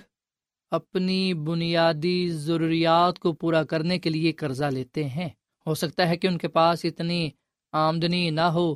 اپنی 0.71 1.35
بنیادی 1.35 2.29
ضروریات 2.29 3.19
کو 3.19 3.33
پورا 3.33 3.65
کرنے 3.65 3.99
کے 3.99 4.11
لیے 4.11 4.33
قرضہ 4.33 4.65
لیتے 4.65 5.05
ہیں۔ 5.05 5.29
ہو 5.67 5.75
سکتا 5.75 6.09
ہے 6.09 6.17
کہ 6.17 6.27
ان 6.27 6.39
کے 6.39 6.49
پاس 6.49 6.85
اتنی 6.85 7.31
آمدنی 7.73 8.31
نہ 8.31 8.41
ہو 8.41 8.75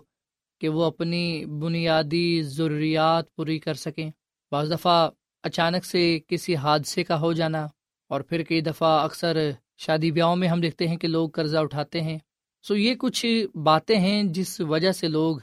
کہ 0.61 0.69
وہ 0.69 0.85
اپنی 0.85 1.45
بنیادی 1.45 2.43
ضروریات 2.43 3.37
پوری 3.37 3.59
کر 3.59 3.75
سکیں۔ 3.75 4.11
بعض 4.51 4.73
دفعہ 4.73 5.11
اچانک 5.43 5.85
سے 5.85 6.19
کسی 6.29 6.57
حادثے 6.57 7.05
کا 7.05 7.21
ہو 7.21 7.33
جانا 7.33 7.67
اور 8.09 8.21
پھر 8.21 8.43
کئی 8.43 8.61
دفعہ 8.61 9.05
اکثر 9.05 9.51
شادی 9.77 10.11
بیاہوں 10.11 10.37
میں 10.37 10.49
ہم 10.49 10.61
دیکھتے 10.61 10.89
ہیں 10.89 10.97
کہ 10.97 11.09
لوگ 11.09 11.31
قرضہ 11.31 11.59
اٹھاتے 11.59 12.01
ہیں۔ 12.01 12.19
سو 12.63 12.77
یہ 12.77 12.95
کچھ 12.95 13.47
باتیں 13.57 13.97
ہیں 13.97 14.23
جس 14.23 14.61
وجہ 14.61 14.93
سے 14.93 15.09
لوگ 15.09 15.37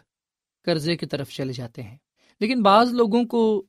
قرضے 0.65 0.97
کی 0.97 1.05
طرف 1.05 1.29
چلے 1.29 1.53
جاتے 1.53 1.83
ہیں۔ 1.83 1.97
لیکن 2.39 2.63
بعض 2.63 2.93
لوگوں 2.93 3.25
کو 3.25 3.65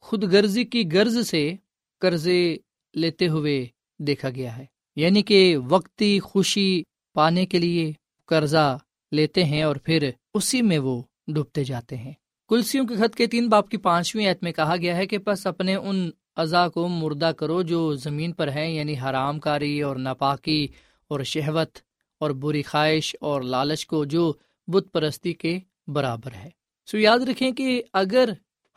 خود 0.00 0.24
غرضی 0.24 0.64
کی 0.64 0.84
غرض 0.92 1.28
سے 1.28 1.54
قرضے 2.00 2.56
لیتے 2.94 3.28
ہوئے 3.28 3.66
دیکھا 3.98 4.30
گیا 4.30 4.56
ہے۔ 4.56 4.66
یعنی 4.96 5.22
کہ 5.22 5.56
وقتی 5.68 6.20
خوشی 6.20 6.82
پانے 7.18 7.46
کے 7.46 7.58
لیے 7.58 7.92
قرضہ 8.26 8.78
لیتے 9.12 9.44
ہیں 9.44 9.62
اور 9.62 9.76
پھر 9.76 10.10
اسی 10.34 10.62
میں 10.62 10.78
وہ 10.78 11.02
ڈوبتے 11.28 11.64
جاتے 11.64 11.96
ہیں۔ 11.96 12.12
کلسیوں 12.48 12.86
کے 12.86 12.96
خط 12.96 13.14
کے 13.14 13.26
تین 13.26 13.48
باپ 13.48 13.68
کی 13.68 13.76
پانچویں 13.76 14.26
ایت 14.26 14.42
میں 14.42 14.52
کہا 14.52 14.76
گیا 14.76 14.96
ہے 14.96 15.06
کہ 15.06 15.18
بس 15.18 15.46
اپنے 15.46 15.74
ان 15.74 16.10
اعضا 16.36 16.68
کو 16.68 16.88
مردہ 16.88 17.32
کرو 17.36 17.62
جو 17.62 17.94
زمین 17.94 18.32
پر 18.32 18.48
ہیں 18.48 18.68
یعنی 18.68 18.94
حرام 18.98 19.40
کاری 19.40 19.82
اور 19.82 19.96
ناپاکی 19.96 20.68
اور 21.08 21.20
شہوت 21.20 21.78
اور 22.20 22.30
بری 22.30 22.62
خواہش 22.62 23.16
اور 23.20 23.42
لالچ 23.42 23.86
کو 23.86 24.04
جو 24.04 24.32
بت 24.66 24.92
پرستی 24.92 25.32
کے 25.32 25.58
برابر 25.88 26.32
ہے۔ 26.32 26.50
سو 26.86 26.98
یاد 26.98 27.18
رکھیں 27.18 27.52
کہ 27.52 27.82
اگر 27.92 28.28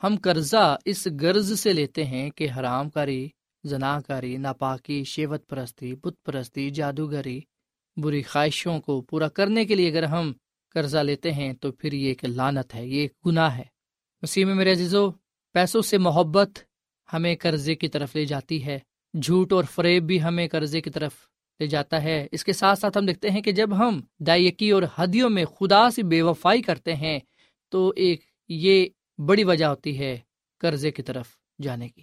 ہم 0.03 0.15
قرضہ 0.21 0.77
اس 0.85 1.07
غرض 1.21 1.59
سے 1.59 1.73
لیتے 1.73 2.05
ہیں 2.05 2.29
کہ 2.29 2.47
حرام 2.59 2.89
کاری، 2.89 3.29
زنا 3.63 4.01
کاری، 4.07 4.37
ناپاکی 4.37 5.03
شیوت 5.03 5.47
پرستی، 5.47 5.95
بت 5.95 6.23
پرستی، 6.25 6.69
جادوگری 6.69 7.41
بری 8.01 8.23
خواہشوں 8.23 8.79
کو 8.79 9.01
پورا 9.01 9.27
کرنے 9.27 9.65
کے 9.65 9.75
لیے 9.75 9.89
اگر 9.89 10.03
ہم 10.03 10.33
قرضہ 10.69 10.97
لیتے 10.97 11.31
ہیں 11.31 11.53
تو 11.53 11.71
پھر 11.71 11.93
یہ 11.93 12.07
ایک 12.07 12.23
لانت 12.23 12.75
ہے، 12.75 12.87
یہ 12.87 13.01
ایک 13.01 13.13
گناہ 13.25 13.57
ہے۔ 13.57 13.63
اسی 14.21 14.45
میں 14.45 14.55
میرے 14.55 14.71
عزیزو، 14.71 15.11
پیسوں 15.53 15.81
سے 15.81 15.97
محبت 15.97 16.59
ہمیں 17.13 17.35
قرضے 17.39 17.75
کی 17.75 17.87
طرف 17.87 18.15
لے 18.15 18.25
جاتی 18.25 18.65
ہے، 18.65 18.79
جھوٹ 19.21 19.53
اور 19.53 19.63
فریب 19.63 20.03
بھی 20.03 20.23
ہمیں 20.23 20.47
قرضے 20.47 20.81
کی 20.81 20.89
طرف 20.89 21.11
لے 21.59 21.67
جاتا 21.67 22.03
ہے۔ 22.03 22.27
اس 22.31 22.43
کے 22.43 22.53
ساتھ 22.53 22.79
ساتھ 22.79 22.97
ہم 22.97 23.05
دیکھتے 23.05 23.29
ہیں 23.29 23.41
کہ 23.41 23.51
جب 23.51 23.77
ہم 23.77 24.01
دائیکی 24.19 24.71
اور 24.71 24.83
ہدیوں 24.99 25.29
میں 25.29 25.45
خدا 25.45 25.89
سے 25.89 26.03
بے 26.03 26.21
وفائی 26.21 26.61
کرتے 26.61 26.95
ہیں 26.95 27.19
تو 27.69 27.93
ایک 27.95 28.21
یہ 28.49 28.85
بڑی 29.17 29.43
وجہ 29.43 29.65
ہوتی 29.65 29.99
ہے 29.99 30.19
قرضے 30.59 30.91
کی 30.91 31.03
طرف 31.03 31.29
جانے 31.61 31.89
کی۔ 31.89 32.01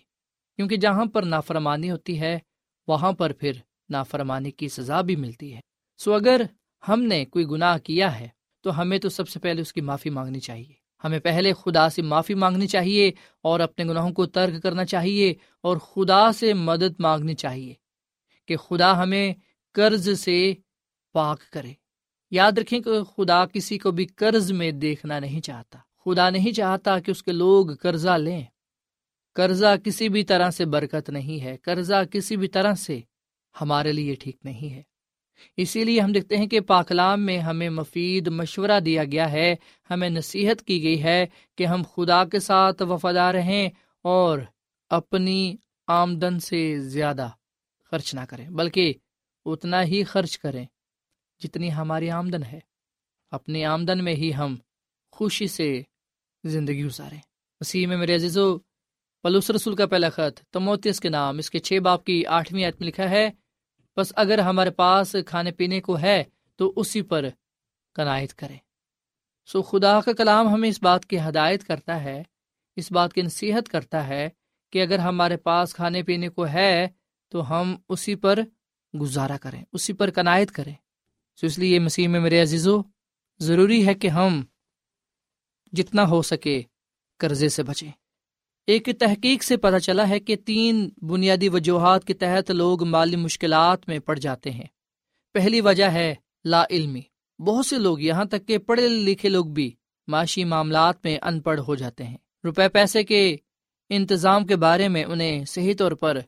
کیونکہ 0.56 0.76
جہاں 0.76 1.04
پر 1.04 1.22
نافرمانی 1.22 1.90
ہوتی 1.90 2.20
ہے، 2.20 2.38
وہاں 2.88 3.12
پر 3.12 3.32
پھر 3.32 3.52
نافرمانی 3.90 4.50
کی 4.50 4.68
سزا 4.68 5.00
بھی 5.00 5.16
ملتی 5.16 5.54
ہے۔ 5.54 5.61
سو 5.98 6.14
اگر 6.14 6.40
ہم 6.88 7.02
نے 7.02 7.24
کوئی 7.24 7.44
گناہ 7.44 7.78
کیا 7.78 8.20
ہے، 8.20 8.28
تو 8.61 8.80
ہمیں 8.80 8.98
تو 8.98 9.08
سب 9.08 9.28
سے 9.28 9.40
پہلے 9.40 9.61
اس 9.61 9.72
کی 9.72 9.80
معافی 9.80 10.11
مانگنی 10.11 10.40
چاہیے۔ 10.40 10.72
ہمیں 11.04 11.18
پہلے 11.18 11.52
خدا 11.52 11.88
سے 11.88 12.02
معافی 12.02 12.34
مانگنی 12.34 12.66
چاہیے 12.66 13.12
اور 13.42 13.61
اپنے 13.61 13.84
گناہوں 13.84 14.11
کو 14.11 14.26
ترک 14.26 14.62
کرنا 14.62 14.84
چاہیے 14.84 15.34
اور 15.61 15.76
خدا 15.76 16.32
سے 16.32 16.54
مدد 16.54 17.00
مانگنی 17.00 17.34
چاہیے 17.34 17.74
کہ 18.46 18.56
خدا 18.56 19.02
ہمیں 19.02 19.34
قرض 19.72 20.20
سے 20.20 20.54
پاک 21.12 21.40
کرے۔ 21.52 21.72
یاد 22.30 22.52
رکھیں 22.52 22.80
کہ 22.80 23.02
خدا 23.02 23.46
کسی 23.46 23.78
کو 23.78 23.90
بھی 23.90 24.06
قرض 24.06 24.52
میں 24.52 24.70
دیکھنا 24.70 25.18
نہیں 25.18 25.40
چاہتا۔ 25.40 25.78
خدا 26.04 26.30
نہیں 26.30 26.52
چاہتا 26.52 26.98
کہ 26.98 27.11
اس 27.11 27.22
کے 27.22 27.32
لوگ 27.32 27.76
قرضہ 27.76 28.11
لیں۔ 28.11 28.42
قرضہ 29.34 29.76
کسی 29.84 30.08
بھی 30.08 30.24
طرح 30.24 30.50
سے 30.50 30.64
برکت 30.64 31.11
نہیں 31.11 31.44
ہے۔ 31.44 31.56
قرضہ 31.56 32.04
کسی 32.11 32.37
بھی 32.37 32.48
طرح 32.48 32.74
سے 32.74 33.00
ہمارے 33.61 33.92
لیے 33.92 34.14
ٹھیک 34.14 34.37
نہیں 34.44 34.74
ہے۔ 34.74 34.82
اسی 35.57 35.85
لیے 35.85 36.01
ہم 36.01 36.12
دیکھتے 36.12 36.37
ہیں 36.37 36.46
کہ 36.46 36.61
پاکلام 36.61 37.27
میں 37.27 37.38
ہمیں 37.38 37.70
مفید 37.70 38.29
مشورہ 38.29 38.81
دیا 38.81 39.05
گیا 39.05 39.33
ہے، 39.33 39.55
ہمیں 39.90 40.11
نصیحت 40.11 40.62
کی 40.62 40.83
گئی 40.83 41.03
ہے 41.03 41.27
کہ 41.57 41.66
ہم 41.66 41.83
خدا 41.94 42.24
کے 42.24 42.40
ساتھ 42.40 42.83
وفادار 42.83 43.35
رہیں 43.35 43.68
اور 44.03 44.38
اپنی 44.90 45.57
آمدن 45.87 46.40
سے 46.40 46.79
زیادہ 46.79 47.29
خرچ 47.90 48.14
نہ 48.14 48.20
کریں، 48.29 48.51
بلکہ 48.51 48.92
اتنا 49.46 49.83
ہی 49.83 50.05
خرچ 50.05 50.38
کریں 50.38 50.66
جتنی 51.40 51.72
ہماری 51.72 52.11
آمدن 52.11 52.42
ہے۔ 52.42 52.61
اپنی 53.31 53.64
آمدن 53.64 54.05
میں 54.05 54.14
ہی 54.14 54.35
ہم 54.35 54.57
خوشی 55.12 55.46
سے 55.46 55.83
زندگی 56.44 56.85
گزاریں۔ 56.85 57.18
اسی 57.61 57.87
میں 57.87 57.96
میرے 57.96 58.14
عزیز 58.14 58.38
و 58.38 58.59
پلوس 59.22 59.51
رسول 59.51 59.74
کا 59.74 59.87
پہلا 59.87 60.09
خط 60.09 60.40
تموتیس 60.40 61.01
کے 61.01 61.09
نام، 61.09 61.38
اس 61.38 61.51
کے 61.51 61.59
چھ 61.59 61.79
باپ 61.83 62.05
کی 62.05 62.27
آٹھویں 62.27 62.64
عتم 62.64 62.85
لکھا 62.85 63.11
ہے 63.11 63.31
بس 63.98 64.12
اگر 64.16 64.38
ہمارے 64.38 64.70
پاس 64.70 65.16
کھانے 65.26 65.52
پینے 65.52 65.80
کو 65.80 65.98
ہے 65.98 66.24
تو 66.56 66.72
اسی 66.76 67.02
پر 67.02 67.24
کنایت 67.94 68.34
کریں۔ 68.34 68.58
سو 69.46 69.62
خدا 69.62 70.00
کا 70.00 70.12
کلام 70.12 70.48
ہمیں 70.48 70.68
اس 70.68 70.82
بات 70.82 71.06
کی 71.06 71.20
ہدایت 71.20 71.64
کرتا 71.64 72.04
ہے، 72.04 72.22
اس 72.76 72.92
بات 72.92 73.12
کی 73.12 73.22
نصیحت 73.22 73.68
کرتا 73.68 74.08
ہے 74.08 74.28
کہ 74.70 74.82
اگر 74.82 74.98
ہمارے 74.98 75.37
پاس 75.37 75.74
کھانے 75.74 76.02
پینے 76.02 76.28
کو 76.28 76.46
ہے 76.46 76.88
تو 77.28 77.50
ہم 77.50 77.76
اسی 77.88 78.14
پر 78.14 78.38
گزارا 79.00 79.37
کریں، 79.37 79.64
اسی 79.72 79.92
پر 79.92 80.11
کنایت 80.11 80.50
کریں۔ 80.50 80.74
سو 81.37 81.46
اس 81.46 81.58
لیے 81.58 81.78
مسیح 81.78 82.08
میں 82.08 82.20
میرے 82.20 82.42
عزیزو، 82.42 82.80
ضروری 83.38 83.87
ہے 83.87 83.94
کہ 83.94 84.08
ہم 84.08 84.44
جتنا 85.72 86.08
ہو 86.08 86.22
سکے 86.22 86.62
قرضے 87.16 87.48
سے 87.48 87.62
بچیں۔ 87.62 87.92
ایک 88.68 88.88
تحقیق 88.98 89.42
سے 89.42 89.57
پتہ 89.57 89.78
چلا 89.78 90.09
ہے 90.09 90.20
کہ 90.20 90.37
تین 90.37 90.88
بنیادی 91.02 91.48
وجوہات 91.48 92.04
کے 92.04 92.14
تحت 92.14 92.50
لوگ 92.50 92.85
مالی 92.85 93.16
مشکلات 93.16 93.88
میں 93.88 93.98
پڑ 93.98 94.18
جاتے 94.18 94.50
ہیں۔ 94.50 94.64
پہلی 95.35 95.61
وجہ 95.61 95.85
ہے 95.85 96.14
لا 96.44 96.64
علمی۔ 96.70 97.00
بہت 97.38 97.66
سے 97.66 97.78
لوگ 97.78 98.00
یہاں 98.00 98.24
تک 98.24 98.48
کہ 98.48 98.59
پڑھے 98.59 98.88
لکھے 98.88 99.28
لوگ 99.28 99.46
بھی 99.46 99.72
معاشی 100.07 100.44
معاملات 100.44 100.96
میں 101.04 101.18
ان 101.22 101.40
پڑھ 101.40 101.61
ہو 101.61 101.74
جاتے 101.74 102.04
ہیں۔ 102.04 102.16
روپے 102.44 102.68
پیسے 102.68 103.02
کے 103.02 103.37
انتظام 103.90 104.46
کے 104.46 104.57
بارے 104.57 104.88
میں 104.88 105.04
انہیں 105.04 105.44
صحیح 105.44 105.74
طور 105.78 105.92
پر 105.92 106.18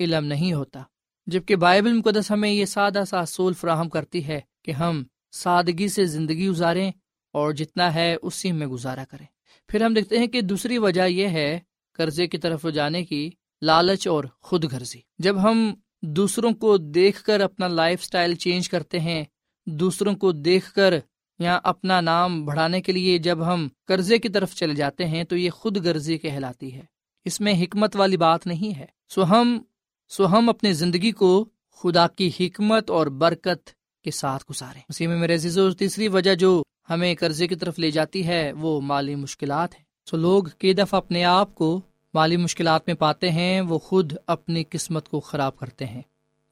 علم 0.00 0.24
نہیں 0.24 0.52
ہوتا۔ 0.52 0.82
جبکہ 1.26 1.56
بائبل 1.56 1.92
مقدس 1.92 2.30
ہمیں 2.30 2.50
یہ 2.50 2.64
سادہ 2.64 3.02
سا 3.08 3.18
اصول 3.18 3.52
فراہم 3.52 3.88
کرتی 3.88 4.26
ہے 4.26 4.40
کہ 4.64 4.70
ہم 4.70 5.02
سادگی 5.32 5.88
سے 5.88 6.04
زندگی 6.04 6.48
گزاریں 6.48 6.92
اور 7.32 7.52
جتنا 7.52 7.94
ہے 7.94 8.16
اسی 8.22 8.52
میں 8.52 8.66
گزارا 8.66 9.04
کریں۔ 9.04 9.26
پھر 9.68 9.82
ہم 9.82 9.94
دیکھتے 9.94 10.18
ہیں 10.18 10.26
کہ 10.26 10.40
دوسری 10.40 10.78
وجہ 10.78 11.06
یہ 11.06 11.28
ہے 11.28 11.60
قرضے 11.98 12.26
کی 12.26 12.38
طرف 12.38 12.66
جانے 12.74 13.04
کی 13.04 13.30
لالچ 13.62 14.08
اور 14.08 14.24
خود 14.40 14.64
غرضی 14.64 15.00
جب 15.18 15.42
ہم 15.42 15.74
دوسروں 16.02 16.52
کو 16.52 16.76
دیکھ 16.76 17.22
کر 17.22 17.40
اپنا 17.40 17.68
لائف 17.68 18.00
اسٹائل 18.02 18.34
چینج 18.34 18.68
کرتے 18.68 19.00
ہیں، 19.00 19.24
دوسروں 19.66 20.14
کو 20.14 20.32
دیکھ 20.32 20.72
کر 20.72 20.94
یا 21.38 21.58
اپنا 21.64 22.00
نام 22.00 22.44
بڑھانے 22.44 22.80
کے 22.80 22.92
لیے 22.92 23.18
جب 23.18 23.46
ہم 23.46 23.68
قرضے 23.86 24.18
کی 24.18 24.28
طرف 24.28 24.54
چلے 24.54 24.74
جاتے 24.74 25.06
ہیں 25.06 25.24
تو 25.24 25.36
یہ 25.36 25.50
خود 25.50 25.76
غرضی 25.76 26.18
کہلاتی 26.18 26.74
ہے۔ 26.74 26.82
اس 27.24 27.40
میں 27.40 27.62
حکمت 27.62 27.96
والی 27.96 28.16
بات 28.16 28.46
نہیں 28.46 28.78
ہے۔ 28.78 28.86
سو 29.08 29.24
ہم 29.24 29.58
سو 30.08 30.26
ہم 30.26 30.48
اپنی 30.48 30.72
زندگی 30.72 31.12
کو 31.12 31.48
خدا 31.82 32.06
کی 32.08 32.30
حکمت 32.40 32.90
اور 32.90 33.06
برکت 33.06 33.70
کے 34.04 34.10
ساتھ 34.10 34.44
گزارے 34.50 34.78
اسی 34.88 35.06
میں 35.06 35.16
میرے 35.16 35.34
عزیز 35.34 35.58
تیسری 35.78 36.08
وجہ 36.08 36.34
جو 36.34 36.62
ہمیں 36.90 37.14
قرضے 37.20 37.46
کی 37.46 37.54
طرف 37.54 37.78
لے 37.78 37.90
جاتی 37.90 38.26
ہے، 38.26 38.52
وہ 38.52 38.80
مالی 38.80 39.14
مشکلات 39.14 39.74
ہے 39.74 39.87
سو 40.10 40.16
لوگ 40.16 40.44
کئی 40.58 40.74
دفعہ 40.74 40.98
اپنے 40.98 41.24
آپ 41.24 41.54
کو 41.54 41.80
مالی 42.14 42.36
مشکلات 42.36 42.82
میں 42.86 42.94
پاتے 42.94 43.30
ہیں، 43.30 43.60
وہ 43.60 43.78
خود 43.78 44.12
اپنی 44.26 44.64
قسمت 44.70 45.08
کو 45.08 45.20
خراب 45.20 45.58
کرتے 45.58 45.86
ہیں۔ 45.86 46.02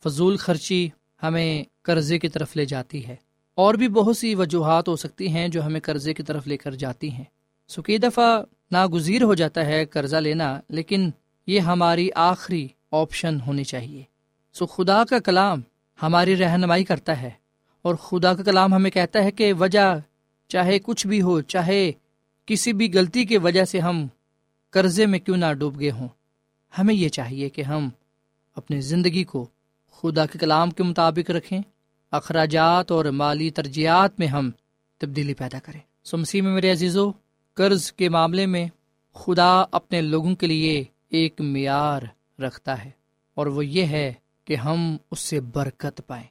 فضول 0.04 0.36
خرچی 0.36 0.88
ہمیں 1.22 1.64
قرضے 1.82 2.18
کی 2.18 2.28
طرف 2.28 2.56
لے 2.56 2.64
جاتی 2.64 3.06
ہے۔ 3.06 3.16
اور 3.54 3.74
بھی 3.74 3.88
بہت 3.88 4.16
سی 4.16 4.34
وجوہات 4.34 4.88
ہو 4.88 4.96
سکتی 4.96 5.28
ہیں 5.28 5.48
جو 5.48 5.66
ہمیں 5.66 5.80
قرضے 5.80 6.14
کی 6.14 6.22
طرف 6.22 6.46
لے 6.46 6.56
کر 6.56 6.74
جاتی 6.74 7.10
ہیں۔ 7.10 7.24
سو 7.68 7.82
کئی 7.82 7.98
دفعہ 7.98 8.42
ناگزیر 8.70 9.22
ہو 9.22 9.34
جاتا 9.34 9.66
ہے 9.66 9.84
قرضہ 9.84 10.16
لینا، 10.16 10.60
لیکن 10.68 11.10
یہ 11.46 11.60
ہماری 11.60 12.08
آخری 12.14 12.68
آپشن 12.92 13.38
ہونی 13.46 13.64
چاہیے۔ 13.64 14.02
سو 14.52 14.66
خدا 14.66 15.04
کا 15.04 15.18
کلام 15.18 15.60
ہماری 16.02 16.36
رہنمائی 16.36 16.84
کرتا 16.84 17.20
ہے 17.22 17.30
اور 17.82 17.94
خدا 17.94 18.34
کا 18.34 18.42
کلام 18.42 18.74
ہمیں 18.74 18.90
کہتا 18.90 19.24
ہے 19.24 19.30
کہ 19.30 19.52
وجہ 19.52 19.98
چاہے 20.48 20.78
کچھ 20.78 21.06
بھی 21.06 21.22
ہو، 21.22 21.40
چاہے 21.40 21.92
کسی 22.48 22.72
بھی 22.72 22.92
غلطی 22.92 23.24
کی 23.24 23.38
وجہ 23.38 23.64
سے 23.64 23.78
ہم 23.80 24.06
قرضے 24.70 25.06
میں 25.06 25.18
کیوں 25.18 25.36
نہ 25.36 25.52
ڈوب 25.52 25.78
گئے 25.80 25.90
ہوں؟ 25.90 26.08
ہمیں 26.74 26.94
یہ 26.94 27.08
چاہیے 27.08 27.48
کہ 27.48 27.62
ہم 27.62 27.88
اپنی 28.56 28.80
زندگی 28.80 29.24
کو 29.24 29.46
خدا 29.94 30.26
کے 30.26 30.38
کلام 30.38 30.70
کے 30.70 30.82
مطابق 30.82 31.30
رکھیں، 31.30 31.60
اخراجات 32.12 32.90
اور 32.92 33.04
مالی 33.04 33.50
ترجیحات 33.50 34.18
میں 34.18 34.26
ہم 34.26 34.50
تبدیلی 35.00 35.34
پیدا 35.34 35.58
کریں۔ 35.58 35.80
سمسی 36.04 36.40
میں 36.40 36.52
میرے 36.54 36.70
عزیزو، 36.72 37.10
قرض 37.56 37.90
کے 37.92 38.08
معاملے 38.08 38.46
میں 38.46 38.66
خدا 39.16 39.50
اپنے 39.70 40.00
لوگوں 40.02 40.34
کے 40.34 40.46
لیے 40.46 40.82
ایک 41.08 41.40
معیار 41.40 42.02
رکھتا 42.38 42.84
ہے، 42.84 42.90
اور 43.36 43.46
وہ 43.46 43.66
یہ 43.66 43.86
ہے 43.86 44.12
کہ 44.44 44.56
ہم 44.56 44.96
اس 45.10 45.20
سے 45.20 45.40
برکت 45.40 46.00
پائیں۔ 46.06 46.26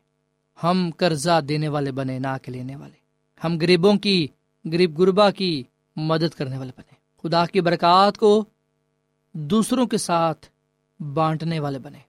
ہم 0.58 0.90
قرضہ 0.98 1.40
دینے 1.42 1.68
والے 1.68 1.92
بنے، 1.92 2.20
نہ 2.20 2.38
کے 2.42 2.52
لینے 2.52 2.76
والے۔ 2.76 2.98
ہم 3.42 3.58
غریبوں 3.62 3.94
کی، 3.96 4.28
غریب 4.66 5.00
غربا 5.00 5.30
کی 5.32 5.64
مدد 5.96 6.36
کرنے 6.38 6.58
والے 6.58 6.72
بنے۔ 6.78 6.96
خدا 7.24 7.46
کی 7.46 7.62
برکات 7.62 8.18
کو 8.18 8.46
دوسروں 9.34 9.88
کے 9.88 9.98
ساتھ 9.98 10.48
بانٹنے 11.02 11.60
والے 11.60 11.80
بنے۔ 11.80 12.00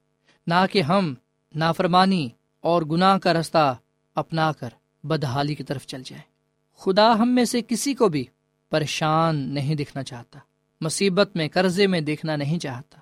نہ 0.46 0.64
کہ 0.72 0.82
ہم 0.82 1.14
نافرمانی 1.54 2.28
اور 2.60 2.82
گناہ 2.82 3.18
کا 3.18 3.32
رستہ 3.32 3.76
اپنا 4.14 4.52
کر 4.52 4.68
بدحالی 5.04 5.54
کی 5.54 5.64
طرف 5.64 5.86
چل 5.86 6.02
جائیں۔ 6.04 6.24
خدا 6.76 7.18
ہم 7.18 7.34
میں 7.34 7.44
سے 7.44 7.60
کسی 7.68 7.94
کو 7.94 8.08
بھی 8.08 8.24
پریشان 8.70 9.36
نہیں 9.36 9.74
دکھنا 9.74 10.02
چاہتا، 10.02 10.38
مصیبت 10.80 11.36
میں، 11.36 11.48
قرضے 11.52 11.86
میں 11.86 12.00
دیکھنا 12.00 12.36
نہیں 12.36 12.58
چاہتا۔ 12.58 13.00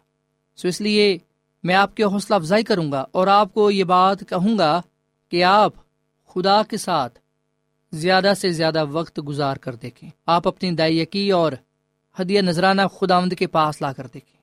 سو 0.56 0.68
اس 0.68 0.80
لیے 0.80 1.18
میں 1.62 1.74
آپ 1.74 1.94
کی 1.94 2.04
حوصلہ 2.04 2.34
افزائی 2.34 2.64
کروں 2.64 2.92
گا 2.92 3.04
اور 3.12 3.26
آپ 3.26 3.54
کو 3.54 3.70
یہ 3.70 3.84
بات 3.84 4.20
کہوں 4.28 4.58
گا 4.58 4.82
کہ 5.28 5.44
آپ 5.44 5.72
خدا 6.26 6.62
کے 6.62 6.76
ساتھ 6.76 7.18
زیادہ 7.94 8.32
سے 8.40 8.52
زیادہ 8.52 8.84
وقت 8.84 9.20
گزار 9.28 9.56
کر 9.56 9.74
دیکھیں۔ 9.74 10.10
آپ 10.26 10.48
اپنی 10.48 10.70
دائیکی 10.70 11.30
اور 11.30 11.52
ہدیہ 12.20 12.40
نذرانہ 12.40 12.82
خدا 13.00 13.16
آمد 13.16 13.34
کے 13.38 13.46
پاس 13.46 13.82
لا 13.82 13.92
کر 13.92 14.06
دیکھیں۔ 14.14 14.40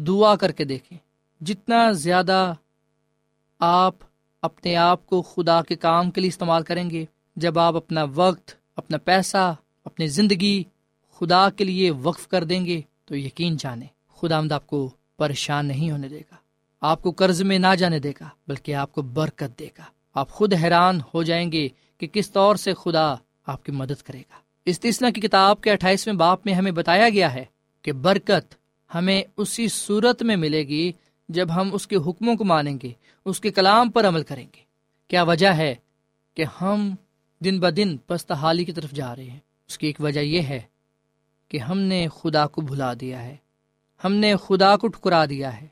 دعا 0.00 0.36
کر 0.36 0.52
کے 0.52 0.64
دیکھیں۔ 0.64 0.98
جتنا 1.44 1.92
زیادہ 1.92 2.54
آپ 3.58 3.94
اپنے 4.42 4.76
آپ 4.76 5.06
کو 5.06 5.22
خدا 5.22 5.62
کے 5.62 5.76
کام 5.76 6.10
کے 6.10 6.20
لیے 6.20 6.28
استعمال 6.28 6.62
کریں 6.62 6.90
گے، 6.90 7.04
جب 7.36 7.58
آپ 7.58 7.76
اپنا 7.76 8.04
وقت، 8.14 8.54
اپنا 8.76 8.98
پیسہ، 8.98 9.54
اپنی 9.84 10.06
زندگی 10.06 10.64
خدا 11.14 11.50
کے 11.50 11.64
لیے 11.64 11.90
وقف 11.90 12.28
کر 12.28 12.44
دیں 12.44 12.66
گے، 12.66 12.80
تو 13.04 13.16
یقین 13.16 13.56
جانیں 13.56 13.88
خدا 14.16 14.38
آمد 14.38 14.52
آپ 14.52 14.66
کو 14.66 14.90
پریشان 15.16 15.66
نہیں 15.66 15.90
ہونے 15.90 16.08
دے 16.08 16.18
گا۔ 16.18 16.34
آپ 16.80 17.02
کو 17.02 17.10
قرض 17.10 17.42
میں 17.42 17.58
نہ 17.58 17.74
جانے 17.78 17.98
دے 17.98 18.12
گا، 18.20 18.28
بلکہ 18.48 18.74
آپ 18.74 18.92
کو 18.92 19.02
برکت 19.02 19.58
دے 19.58 19.68
گا۔ 19.78 19.84
آپ 20.14 20.30
خود 20.30 20.54
حیران 20.54 21.00
ہو 21.14 21.22
جائیں 21.22 21.52
گے 21.52 21.68
کہ 22.06 22.20
کس 22.20 22.30
طور 22.30 22.56
سے 22.56 22.74
خدا 22.74 23.14
آپ 23.46 23.64
کی 23.64 23.72
مدد 23.72 24.02
کرے 24.02 24.20
گا۔ 24.20 24.34
استثنا 24.64 25.10
کی 25.10 25.20
کتاب 25.20 25.60
کے 25.60 25.70
اٹھائیسویں 25.70 26.14
باپ 26.14 26.46
میں 26.46 26.54
ہمیں 26.54 26.72
بتایا 26.72 27.08
گیا 27.08 27.34
ہے 27.34 27.44
کہ 27.82 27.92
برکت 27.92 28.54
ہمیں 28.94 29.22
اسی 29.36 29.68
صورت 29.68 30.22
میں 30.22 30.36
ملے 30.36 30.68
گی 30.68 30.92
جب 31.28 31.54
ہم 31.54 31.70
اس 31.72 31.86
کے 31.86 31.96
حکموں 31.96 32.36
کو 32.36 32.44
مانیں 32.44 32.78
گے، 32.82 32.92
اس 33.24 33.40
کے 33.40 33.50
کلام 33.50 33.90
پر 33.90 34.08
عمل 34.08 34.22
کریں 34.22 34.46
گے۔ 34.56 34.60
کیا 35.08 35.22
وجہ 35.22 35.48
ہے 35.48 35.74
کہ 36.34 36.44
ہم 36.60 36.94
دن 37.44 37.60
ب 37.60 37.76
دن 37.76 37.96
پستحالی 37.96 38.64
کی 38.64 38.72
طرف 38.72 38.90
جا 38.90 39.16
رہے 39.16 39.24
ہیں؟ 39.24 39.38
اس 39.68 39.78
کی 39.78 39.86
ایک 39.86 40.00
وجہ 40.00 40.20
یہ 40.20 40.42
ہے 40.42 40.60
کہ 41.48 41.58
ہم 41.58 41.78
نے 41.78 42.06
خدا 42.20 42.46
کو 42.46 42.60
بھلا 42.60 42.92
دیا 43.00 43.22
ہے۔ 43.22 43.36
ہم 44.04 44.12
نے 44.12 44.34
خدا 44.36 44.76
کو 44.76 44.88
ٹھکرا 44.88 45.24
دیا 45.24 45.60
ہے۔ 45.60 45.66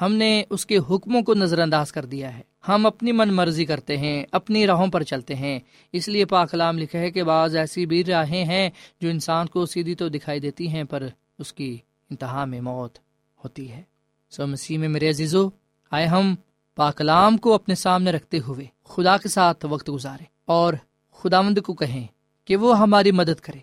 ہم 0.00 0.12
نے 0.12 0.44
اس 0.50 0.66
کے 0.66 0.78
حکموں 0.90 1.22
کو 1.22 1.34
نظر 1.34 1.58
انداز 1.58 1.92
کر 1.92 2.04
دیا 2.04 2.38
ہے۔ 2.38 2.42
ہم 2.68 2.86
اپنی 2.86 3.12
من 3.12 3.34
مرضی 3.34 3.64
کرتے 3.64 3.96
ہیں، 3.96 4.24
اپنی 4.32 4.66
راہوں 4.66 4.86
پر 4.86 5.02
چلتے 5.02 5.34
ہیں۔ 5.34 5.60
اس 5.92 6.08
لیے 6.08 6.24
پاکلام 6.24 6.78
لکھا 6.78 6.98
ہے 6.98 7.10
کہ 7.10 7.22
بعض 7.22 7.56
ایسی 7.56 7.86
بھی 7.86 8.04
راہیں 8.04 8.44
ہیں 8.44 8.70
جو 9.00 9.08
انسان 9.08 9.46
کو 9.46 9.66
سیدھی 9.66 9.94
تو 9.94 10.08
دکھائی 10.08 10.40
دیتی 10.40 10.68
ہیں، 10.68 10.84
پر 10.84 11.06
اس 11.38 11.52
کی 11.52 11.78
انتہا 12.10 12.44
میں 12.44 12.60
موت 12.60 12.98
ہوتی 13.44 13.70
ہے۔ 13.72 13.82
سو 14.30 14.46
مسیح 14.46 14.78
میں 14.78 14.88
میرے 14.88 15.08
عزیزو، 15.08 15.48
آئے 15.90 16.06
ہم 16.06 16.34
پاکلام 16.74 17.36
کو 17.36 17.54
اپنے 17.54 17.74
سامنے 17.74 18.10
رکھتے 18.10 18.38
ہوئے 18.38 18.66
خدا 18.84 19.16
کے 19.16 19.28
ساتھ 19.28 19.66
وقت 19.66 19.90
گزارے 19.90 20.24
اور 20.44 20.74
خدا 21.12 21.40
مند 21.40 21.58
کو 21.58 21.74
کہیں 21.74 22.06
کہ 22.44 22.56
وہ 22.56 22.78
ہماری 22.78 23.12
مدد 23.12 23.40
کرے، 23.40 23.58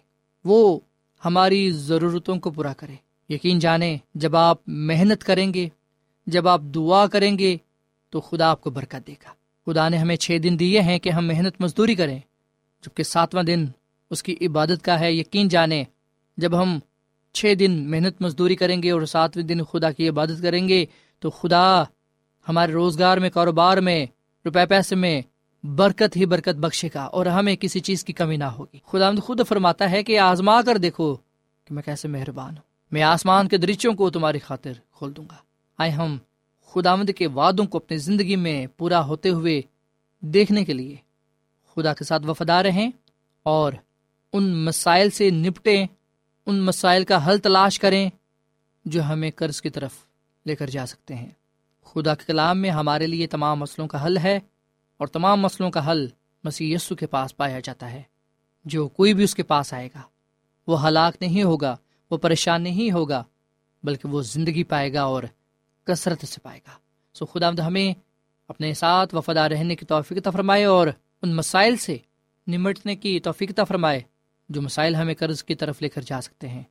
وہ 0.45 0.79
ہماری 1.25 1.71
ضرورتوں 1.71 2.39
کو 2.39 2.51
پورا 2.51 2.73
کرے۔ 2.73 2.95
یقین 3.29 3.59
جانے 3.59 3.97
جب 4.15 4.35
آپ 4.35 4.57
محنت 4.67 5.23
کریں 5.23 5.53
گے، 5.53 5.69
جب 6.27 6.47
آپ 6.47 6.61
دعا 6.61 7.07
کریں 7.07 7.37
گے 7.39 7.57
تو 8.13 8.21
خدا 8.21 8.49
آپ 8.49 8.61
کو 8.61 8.69
برکت 8.69 9.07
دے 9.07 9.13
گا۔ 9.13 9.33
خدا 9.65 9.89
نے 9.89 9.97
ہمیں 9.97 10.15
چھ 10.15 10.37
دن 10.43 10.59
دیے 10.59 10.81
ہیں 10.81 10.99
کہ 10.99 11.09
ہم 11.09 11.27
محنت 11.27 11.61
مزدوری 11.61 11.95
کریں۔ 11.95 12.19
جبکہ 12.85 13.03
ساتواں 13.03 13.43
دن 13.43 13.65
اس 14.09 14.23
کی 14.23 14.35
عبادت 14.41 14.83
کا 14.83 14.99
ہے، 14.99 15.13
یقین 15.13 15.47
جانے، 15.47 15.83
جب 16.37 16.61
ہم 16.61 16.79
چھ 17.33 17.53
دن 17.59 17.91
محنت 17.91 18.21
مزدوری 18.21 18.55
کریں 18.55 18.83
گے 18.83 18.91
اور 18.91 19.01
ساتویں 19.01 19.45
دن 19.45 19.63
خدا 19.63 19.91
کی 19.91 20.09
عبادت 20.09 20.41
کریں 20.41 20.67
گے، 20.67 20.85
تو 21.19 21.29
خدا 21.29 21.83
ہمارے 22.49 22.71
روزگار 22.71 23.17
میں، 23.17 23.29
کاروبار 23.29 23.77
میں، 23.77 24.05
روپے 24.45 24.65
پیسے 24.65 24.95
میں 24.95 25.21
برکت 25.63 26.15
ہی 26.15 26.25
برکت 26.25 26.55
بخشے 26.55 26.89
گا 26.95 27.03
اور 27.03 27.25
ہمیں 27.25 27.55
کسی 27.55 27.79
چیز 27.79 28.03
کی 28.03 28.13
کمی 28.13 28.37
نہ 28.37 28.43
ہوگی۔ 28.43 28.77
خدا 28.85 29.11
خود 29.23 29.41
فرماتا 29.47 29.91
ہے 29.91 30.03
کہ 30.03 30.19
آزما 30.19 30.61
کر 30.61 30.77
دیکھو 30.77 31.15
کہ 31.65 31.73
میں 31.73 31.83
کیسے 31.83 32.07
مہربان 32.07 32.53
ہوں۔ 32.53 32.63
میں 32.91 33.03
آسمان 33.03 33.47
کے 33.47 33.57
درچوں 33.57 33.93
کو 33.93 34.09
تمہاری 34.09 34.39
خاطر 34.39 34.71
کھول 34.91 35.15
دوں 35.15 35.25
گا۔ 35.31 35.35
آئے 35.77 35.91
ہم 35.91 36.17
خداوند 36.75 37.09
کے 37.17 37.27
وعدوں 37.27 37.65
کو 37.65 37.77
اپنی 37.77 37.97
زندگی 37.97 38.35
میں 38.35 38.67
پورا 38.77 39.05
ہوتے 39.05 39.29
ہوئے 39.29 39.61
دیکھنے 40.21 40.65
کے 40.65 40.73
لیے۔ 40.73 40.95
خدا 41.75 41.93
کے 41.93 42.03
ساتھ 42.03 42.25
وفادار 42.25 42.65
رہیں 42.65 42.91
اور 43.43 43.73
ان 44.33 44.65
مسائل 44.65 45.09
سے 45.09 45.29
نپٹیں، 45.29 45.87
ان 46.45 46.61
مسائل 46.61 47.05
کا 47.05 47.27
حل 47.27 47.37
تلاش 47.37 47.79
کریں 47.79 48.09
جو 48.85 49.03
ہمیں 49.03 49.31
قرض 49.35 49.61
کی 49.61 49.69
طرف 49.69 49.91
لے 50.45 50.55
کر 50.55 50.69
جا 50.69 50.85
سکتے 50.85 51.15
ہیں۔ 51.15 51.29
خدا 51.83 52.15
کے 52.15 52.23
کلام 52.27 52.57
میں 52.57 52.69
ہمارے 52.69 53.07
لیے 53.07 53.27
تمام 53.27 53.59
مسئلوں 53.59 53.87
کا 53.87 54.05
حل 54.05 54.17
ہے 54.17 54.39
اور 54.97 55.07
تمام 55.07 55.41
مسئلوں 55.41 55.71
کا 55.71 55.91
حل 55.91 56.07
مسیح 56.43 56.75
یسو 56.75 56.95
کے 56.95 57.07
پاس 57.07 57.37
پایا 57.37 57.59
جاتا 57.59 57.91
ہے۔ 57.91 58.01
جو 58.65 58.87
کوئی 58.87 59.13
بھی 59.13 59.23
اس 59.23 59.35
کے 59.35 59.43
پاس 59.43 59.73
آئے 59.73 59.87
گا، 59.95 60.01
وہ 60.67 60.87
ہلاک 60.87 61.15
نہیں 61.21 61.43
ہوگا، 61.43 61.75
وہ 62.11 62.17
پریشان 62.17 62.61
نہیں 62.61 62.91
ہوگا، 62.91 63.23
بلکہ 63.83 64.07
وہ 64.07 64.21
زندگی 64.21 64.63
پائے 64.63 64.93
گا 64.93 65.01
اور 65.01 65.23
کثرت 65.83 66.25
سے 66.25 66.41
پائے 66.43 66.59
گا۔ 66.67 66.71
سو 67.13 67.25
خدا 67.25 67.49
ہمیں 67.67 67.93
اپنے 68.47 68.73
ساتھ 68.73 69.15
وفادار 69.15 69.51
رہنے 69.51 69.75
کی 69.75 69.85
توفیق 69.85 70.27
فرمائے 70.33 70.65
اور 70.65 70.87
ان 71.21 71.35
مسائل 71.35 71.75
سے 71.75 71.97
نمٹنے 72.47 72.95
کی 72.95 73.19
توفیق 73.19 73.59
فرمائے 73.67 73.99
جو 74.49 74.61
مسائل 74.61 74.95
ہمیں 74.95 75.13
قرض 75.13 75.43
کی 75.43 75.55
طرف 75.55 75.81
لے 75.81 75.89
کر 75.89 76.01
جا 76.01 76.21
سکتے 76.21 76.47
ہیں۔ 76.47 76.63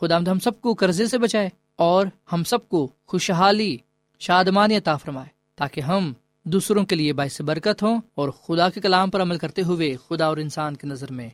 خدا 0.00 0.16
ہم 0.16 0.38
سب 0.38 0.60
کو 0.60 0.74
قرضے 0.74 1.06
سے 1.06 1.18
بچائے 1.18 1.48
اور 1.76 2.06
ہم 2.32 2.44
سب 2.44 2.68
کو 2.68 2.88
خوشحالی، 3.06 3.76
شادمانی 4.18 4.76
عطا 4.76 4.96
فرمائے 4.96 5.28
تاکہ 5.54 5.80
ہم 5.80 6.12
دوسروں 6.44 6.84
کے 6.84 6.96
لیے 6.96 7.12
باعث 7.12 7.40
برکت 7.40 7.82
ہوں 7.82 8.00
اور 8.14 8.28
خدا 8.28 8.68
کے 8.68 8.80
کلام 8.80 9.10
پر 9.10 9.22
عمل 9.22 9.38
کرتے 9.38 9.62
ہوئے 9.62 9.96
خدا 10.08 10.26
اور 10.26 10.36
انسان 10.36 10.76
کی 10.76 10.86
نظر 10.86 11.12
میں 11.12 11.28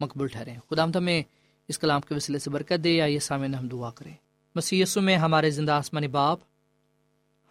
مقبول 0.00 0.28
ٹھہرے 0.28 0.54
خدا 0.70 0.84
ہمیں 0.84 1.22
اس 1.68 1.78
کلام 1.78 2.00
کے 2.00 2.14
وسیلے 2.14 2.38
سے 2.38 2.50
برکت 2.50 2.84
دے 2.84 2.90
یا 2.90 3.04
یہ 3.04 3.18
سامنے 3.18 3.56
ہم 3.56 3.68
دعا 3.68 3.90
کریں۔ 3.90 4.14
مسیسو 4.54 5.00
میں 5.00 5.16
ہمارے 5.16 5.50
زندہ 5.50 5.72
آسمانی 5.72 6.08
باپ 6.08 6.38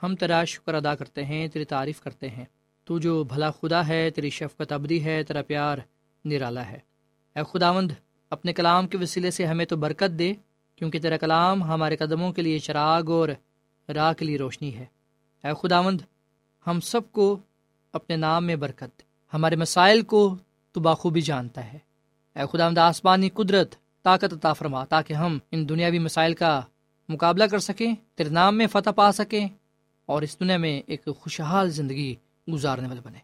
ہم 0.03 0.15
تیرا 0.15 0.43
شکر 0.43 0.73
ادا 0.73 0.95
کرتے 0.95 1.25
ہیں، 1.25 1.47
تیری 1.47 1.65
تعریف 1.65 2.01
کرتے 2.01 2.29
ہیں۔ 2.29 2.45
تو 2.83 2.99
جو 2.99 3.23
بھلا 3.23 3.51
خدا 3.51 3.87
ہے، 3.87 4.09
تیری 4.09 4.29
شفقت 4.29 4.71
ابدی 4.71 5.03
ہے، 5.03 5.23
تیرا 5.23 5.41
پیار 5.41 5.77
نرالا 6.25 6.65
ہے۔ 6.65 6.79
اے 7.35 7.41
خداوند، 7.53 7.91
اپنے 8.29 8.53
کلام 8.53 8.87
کے 8.87 8.97
وسیلے 8.97 9.31
سے 9.31 9.45
ہمیں 9.45 9.65
تو 9.65 9.77
برکت 9.77 10.19
دے، 10.19 10.33
کیونکہ 10.75 10.99
تیرا 10.99 11.17
کلام 11.17 11.63
ہمارے 11.63 11.95
قدموں 11.95 12.33
کے 12.33 12.41
لیے 12.41 12.59
چراغ 12.59 13.11
اور 13.11 13.29
راہ 13.93 14.13
کے 14.13 14.25
لیے 14.25 14.37
روشنی 14.37 14.75
ہے۔ 14.75 14.85
اے 15.43 15.51
خداوند، 15.61 16.01
ہم 16.67 16.79
سب 16.79 17.11
کو 17.11 17.39
اپنے 17.93 18.15
نام 18.15 18.45
میں 18.45 18.55
برکت 18.55 18.99
دے۔ 18.99 19.01
ہمارے 19.33 19.55
مسائل 19.55 20.01
کو 20.01 20.37
تو 20.71 20.79
بخوبی 20.79 21.21
جانتا 21.21 21.73
ہے۔ 21.73 21.79
اے 22.35 22.41
خدا 22.51 22.87
آسمانی 22.87 23.29
قدرت 23.29 23.75
طاقت 24.03 24.33
عطا 24.33 24.53
فرما، 24.53 24.85
تاکہ 24.85 25.13
ہم 25.13 25.39
ان 25.51 25.69
دنیاوی 25.69 25.99
مسائل 25.99 26.33
کا 26.33 26.61
مقابلہ 27.09 27.43
کر 27.43 27.59
سکیں، 27.59 27.95
تیرے 28.15 28.29
نام 28.29 28.57
میں 28.57 28.67
فتح 28.67 28.89
پا 28.89 29.11
سکیں 29.11 29.47
اور 30.07 30.21
اس 30.21 30.39
دنیا 30.39 30.57
میں 30.57 30.81
ایک 30.87 31.07
خوشحال 31.19 31.69
زندگی 31.69 32.15
گزارنے 32.53 32.87
والے 32.87 33.01
بنے۔ 33.03 33.17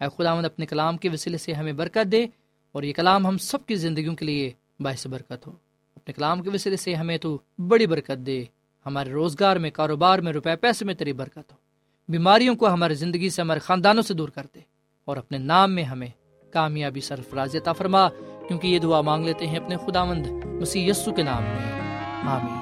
اے 0.00 0.06
خدا 0.16 0.34
مند 0.34 0.44
اپنے 0.44 0.66
کلام 0.66 0.96
کے 0.96 1.08
وسیلے 1.08 1.38
سے 1.38 1.52
ہمیں 1.52 1.72
برکت 1.72 2.12
دے 2.12 2.26
اور 2.72 2.82
یہ 2.82 2.92
کلام 2.92 3.26
ہم 3.26 3.38
سب 3.38 3.66
کی 3.66 3.74
زندگیوں 3.74 4.16
کے 4.16 4.24
لیے 4.24 4.50
باعث 4.80 5.06
برکت 5.06 5.46
ہو۔ 5.46 5.52
اپنے 5.96 6.12
کلام 6.12 6.42
کے 6.42 6.50
وسیلے 6.50 6.76
سے 6.76 6.94
ہمیں 6.94 7.18
تو 7.18 7.38
بڑی 7.68 7.86
برکت 7.86 8.26
دے۔ 8.26 8.44
ہمارے 8.86 9.10
روزگار 9.10 9.56
میں، 9.56 9.70
کاروبار 9.70 10.18
میں، 10.18 10.32
روپے 10.32 10.56
پیسے 10.56 10.84
میں 10.84 10.94
تیری 10.94 11.12
برکت 11.12 11.52
ہو۔ 11.52 11.56
بیماریوں 12.08 12.54
کو 12.54 12.68
ہماری 12.68 12.94
زندگی 12.94 13.30
سے، 13.30 13.42
ہمارے 13.42 13.60
خاندانوں 13.60 14.02
سے 14.02 14.14
دور 14.14 14.28
کر 14.28 14.46
دے 14.54 14.60
اور 15.04 15.16
اپنے 15.16 15.38
نام 15.38 15.74
میں 15.74 15.84
ہمیں 15.84 16.08
کامیابی 16.52 17.00
سرفراز 17.00 17.56
عطا 17.56 17.72
فرما۔ 17.72 18.08
کیونکہ 18.48 18.66
یہ 18.66 18.78
دعا 18.78 19.00
مانگ 19.00 19.24
لیتے 19.24 19.46
ہیں 19.46 19.58
اپنے 19.58 19.76
خداوند 19.76 20.26
مسیح 20.44 20.90
یسو 20.90 21.12
کے 21.12 21.22
نام 21.22 21.42
میں۔ 21.42 21.80
آمین۔ 22.28 22.61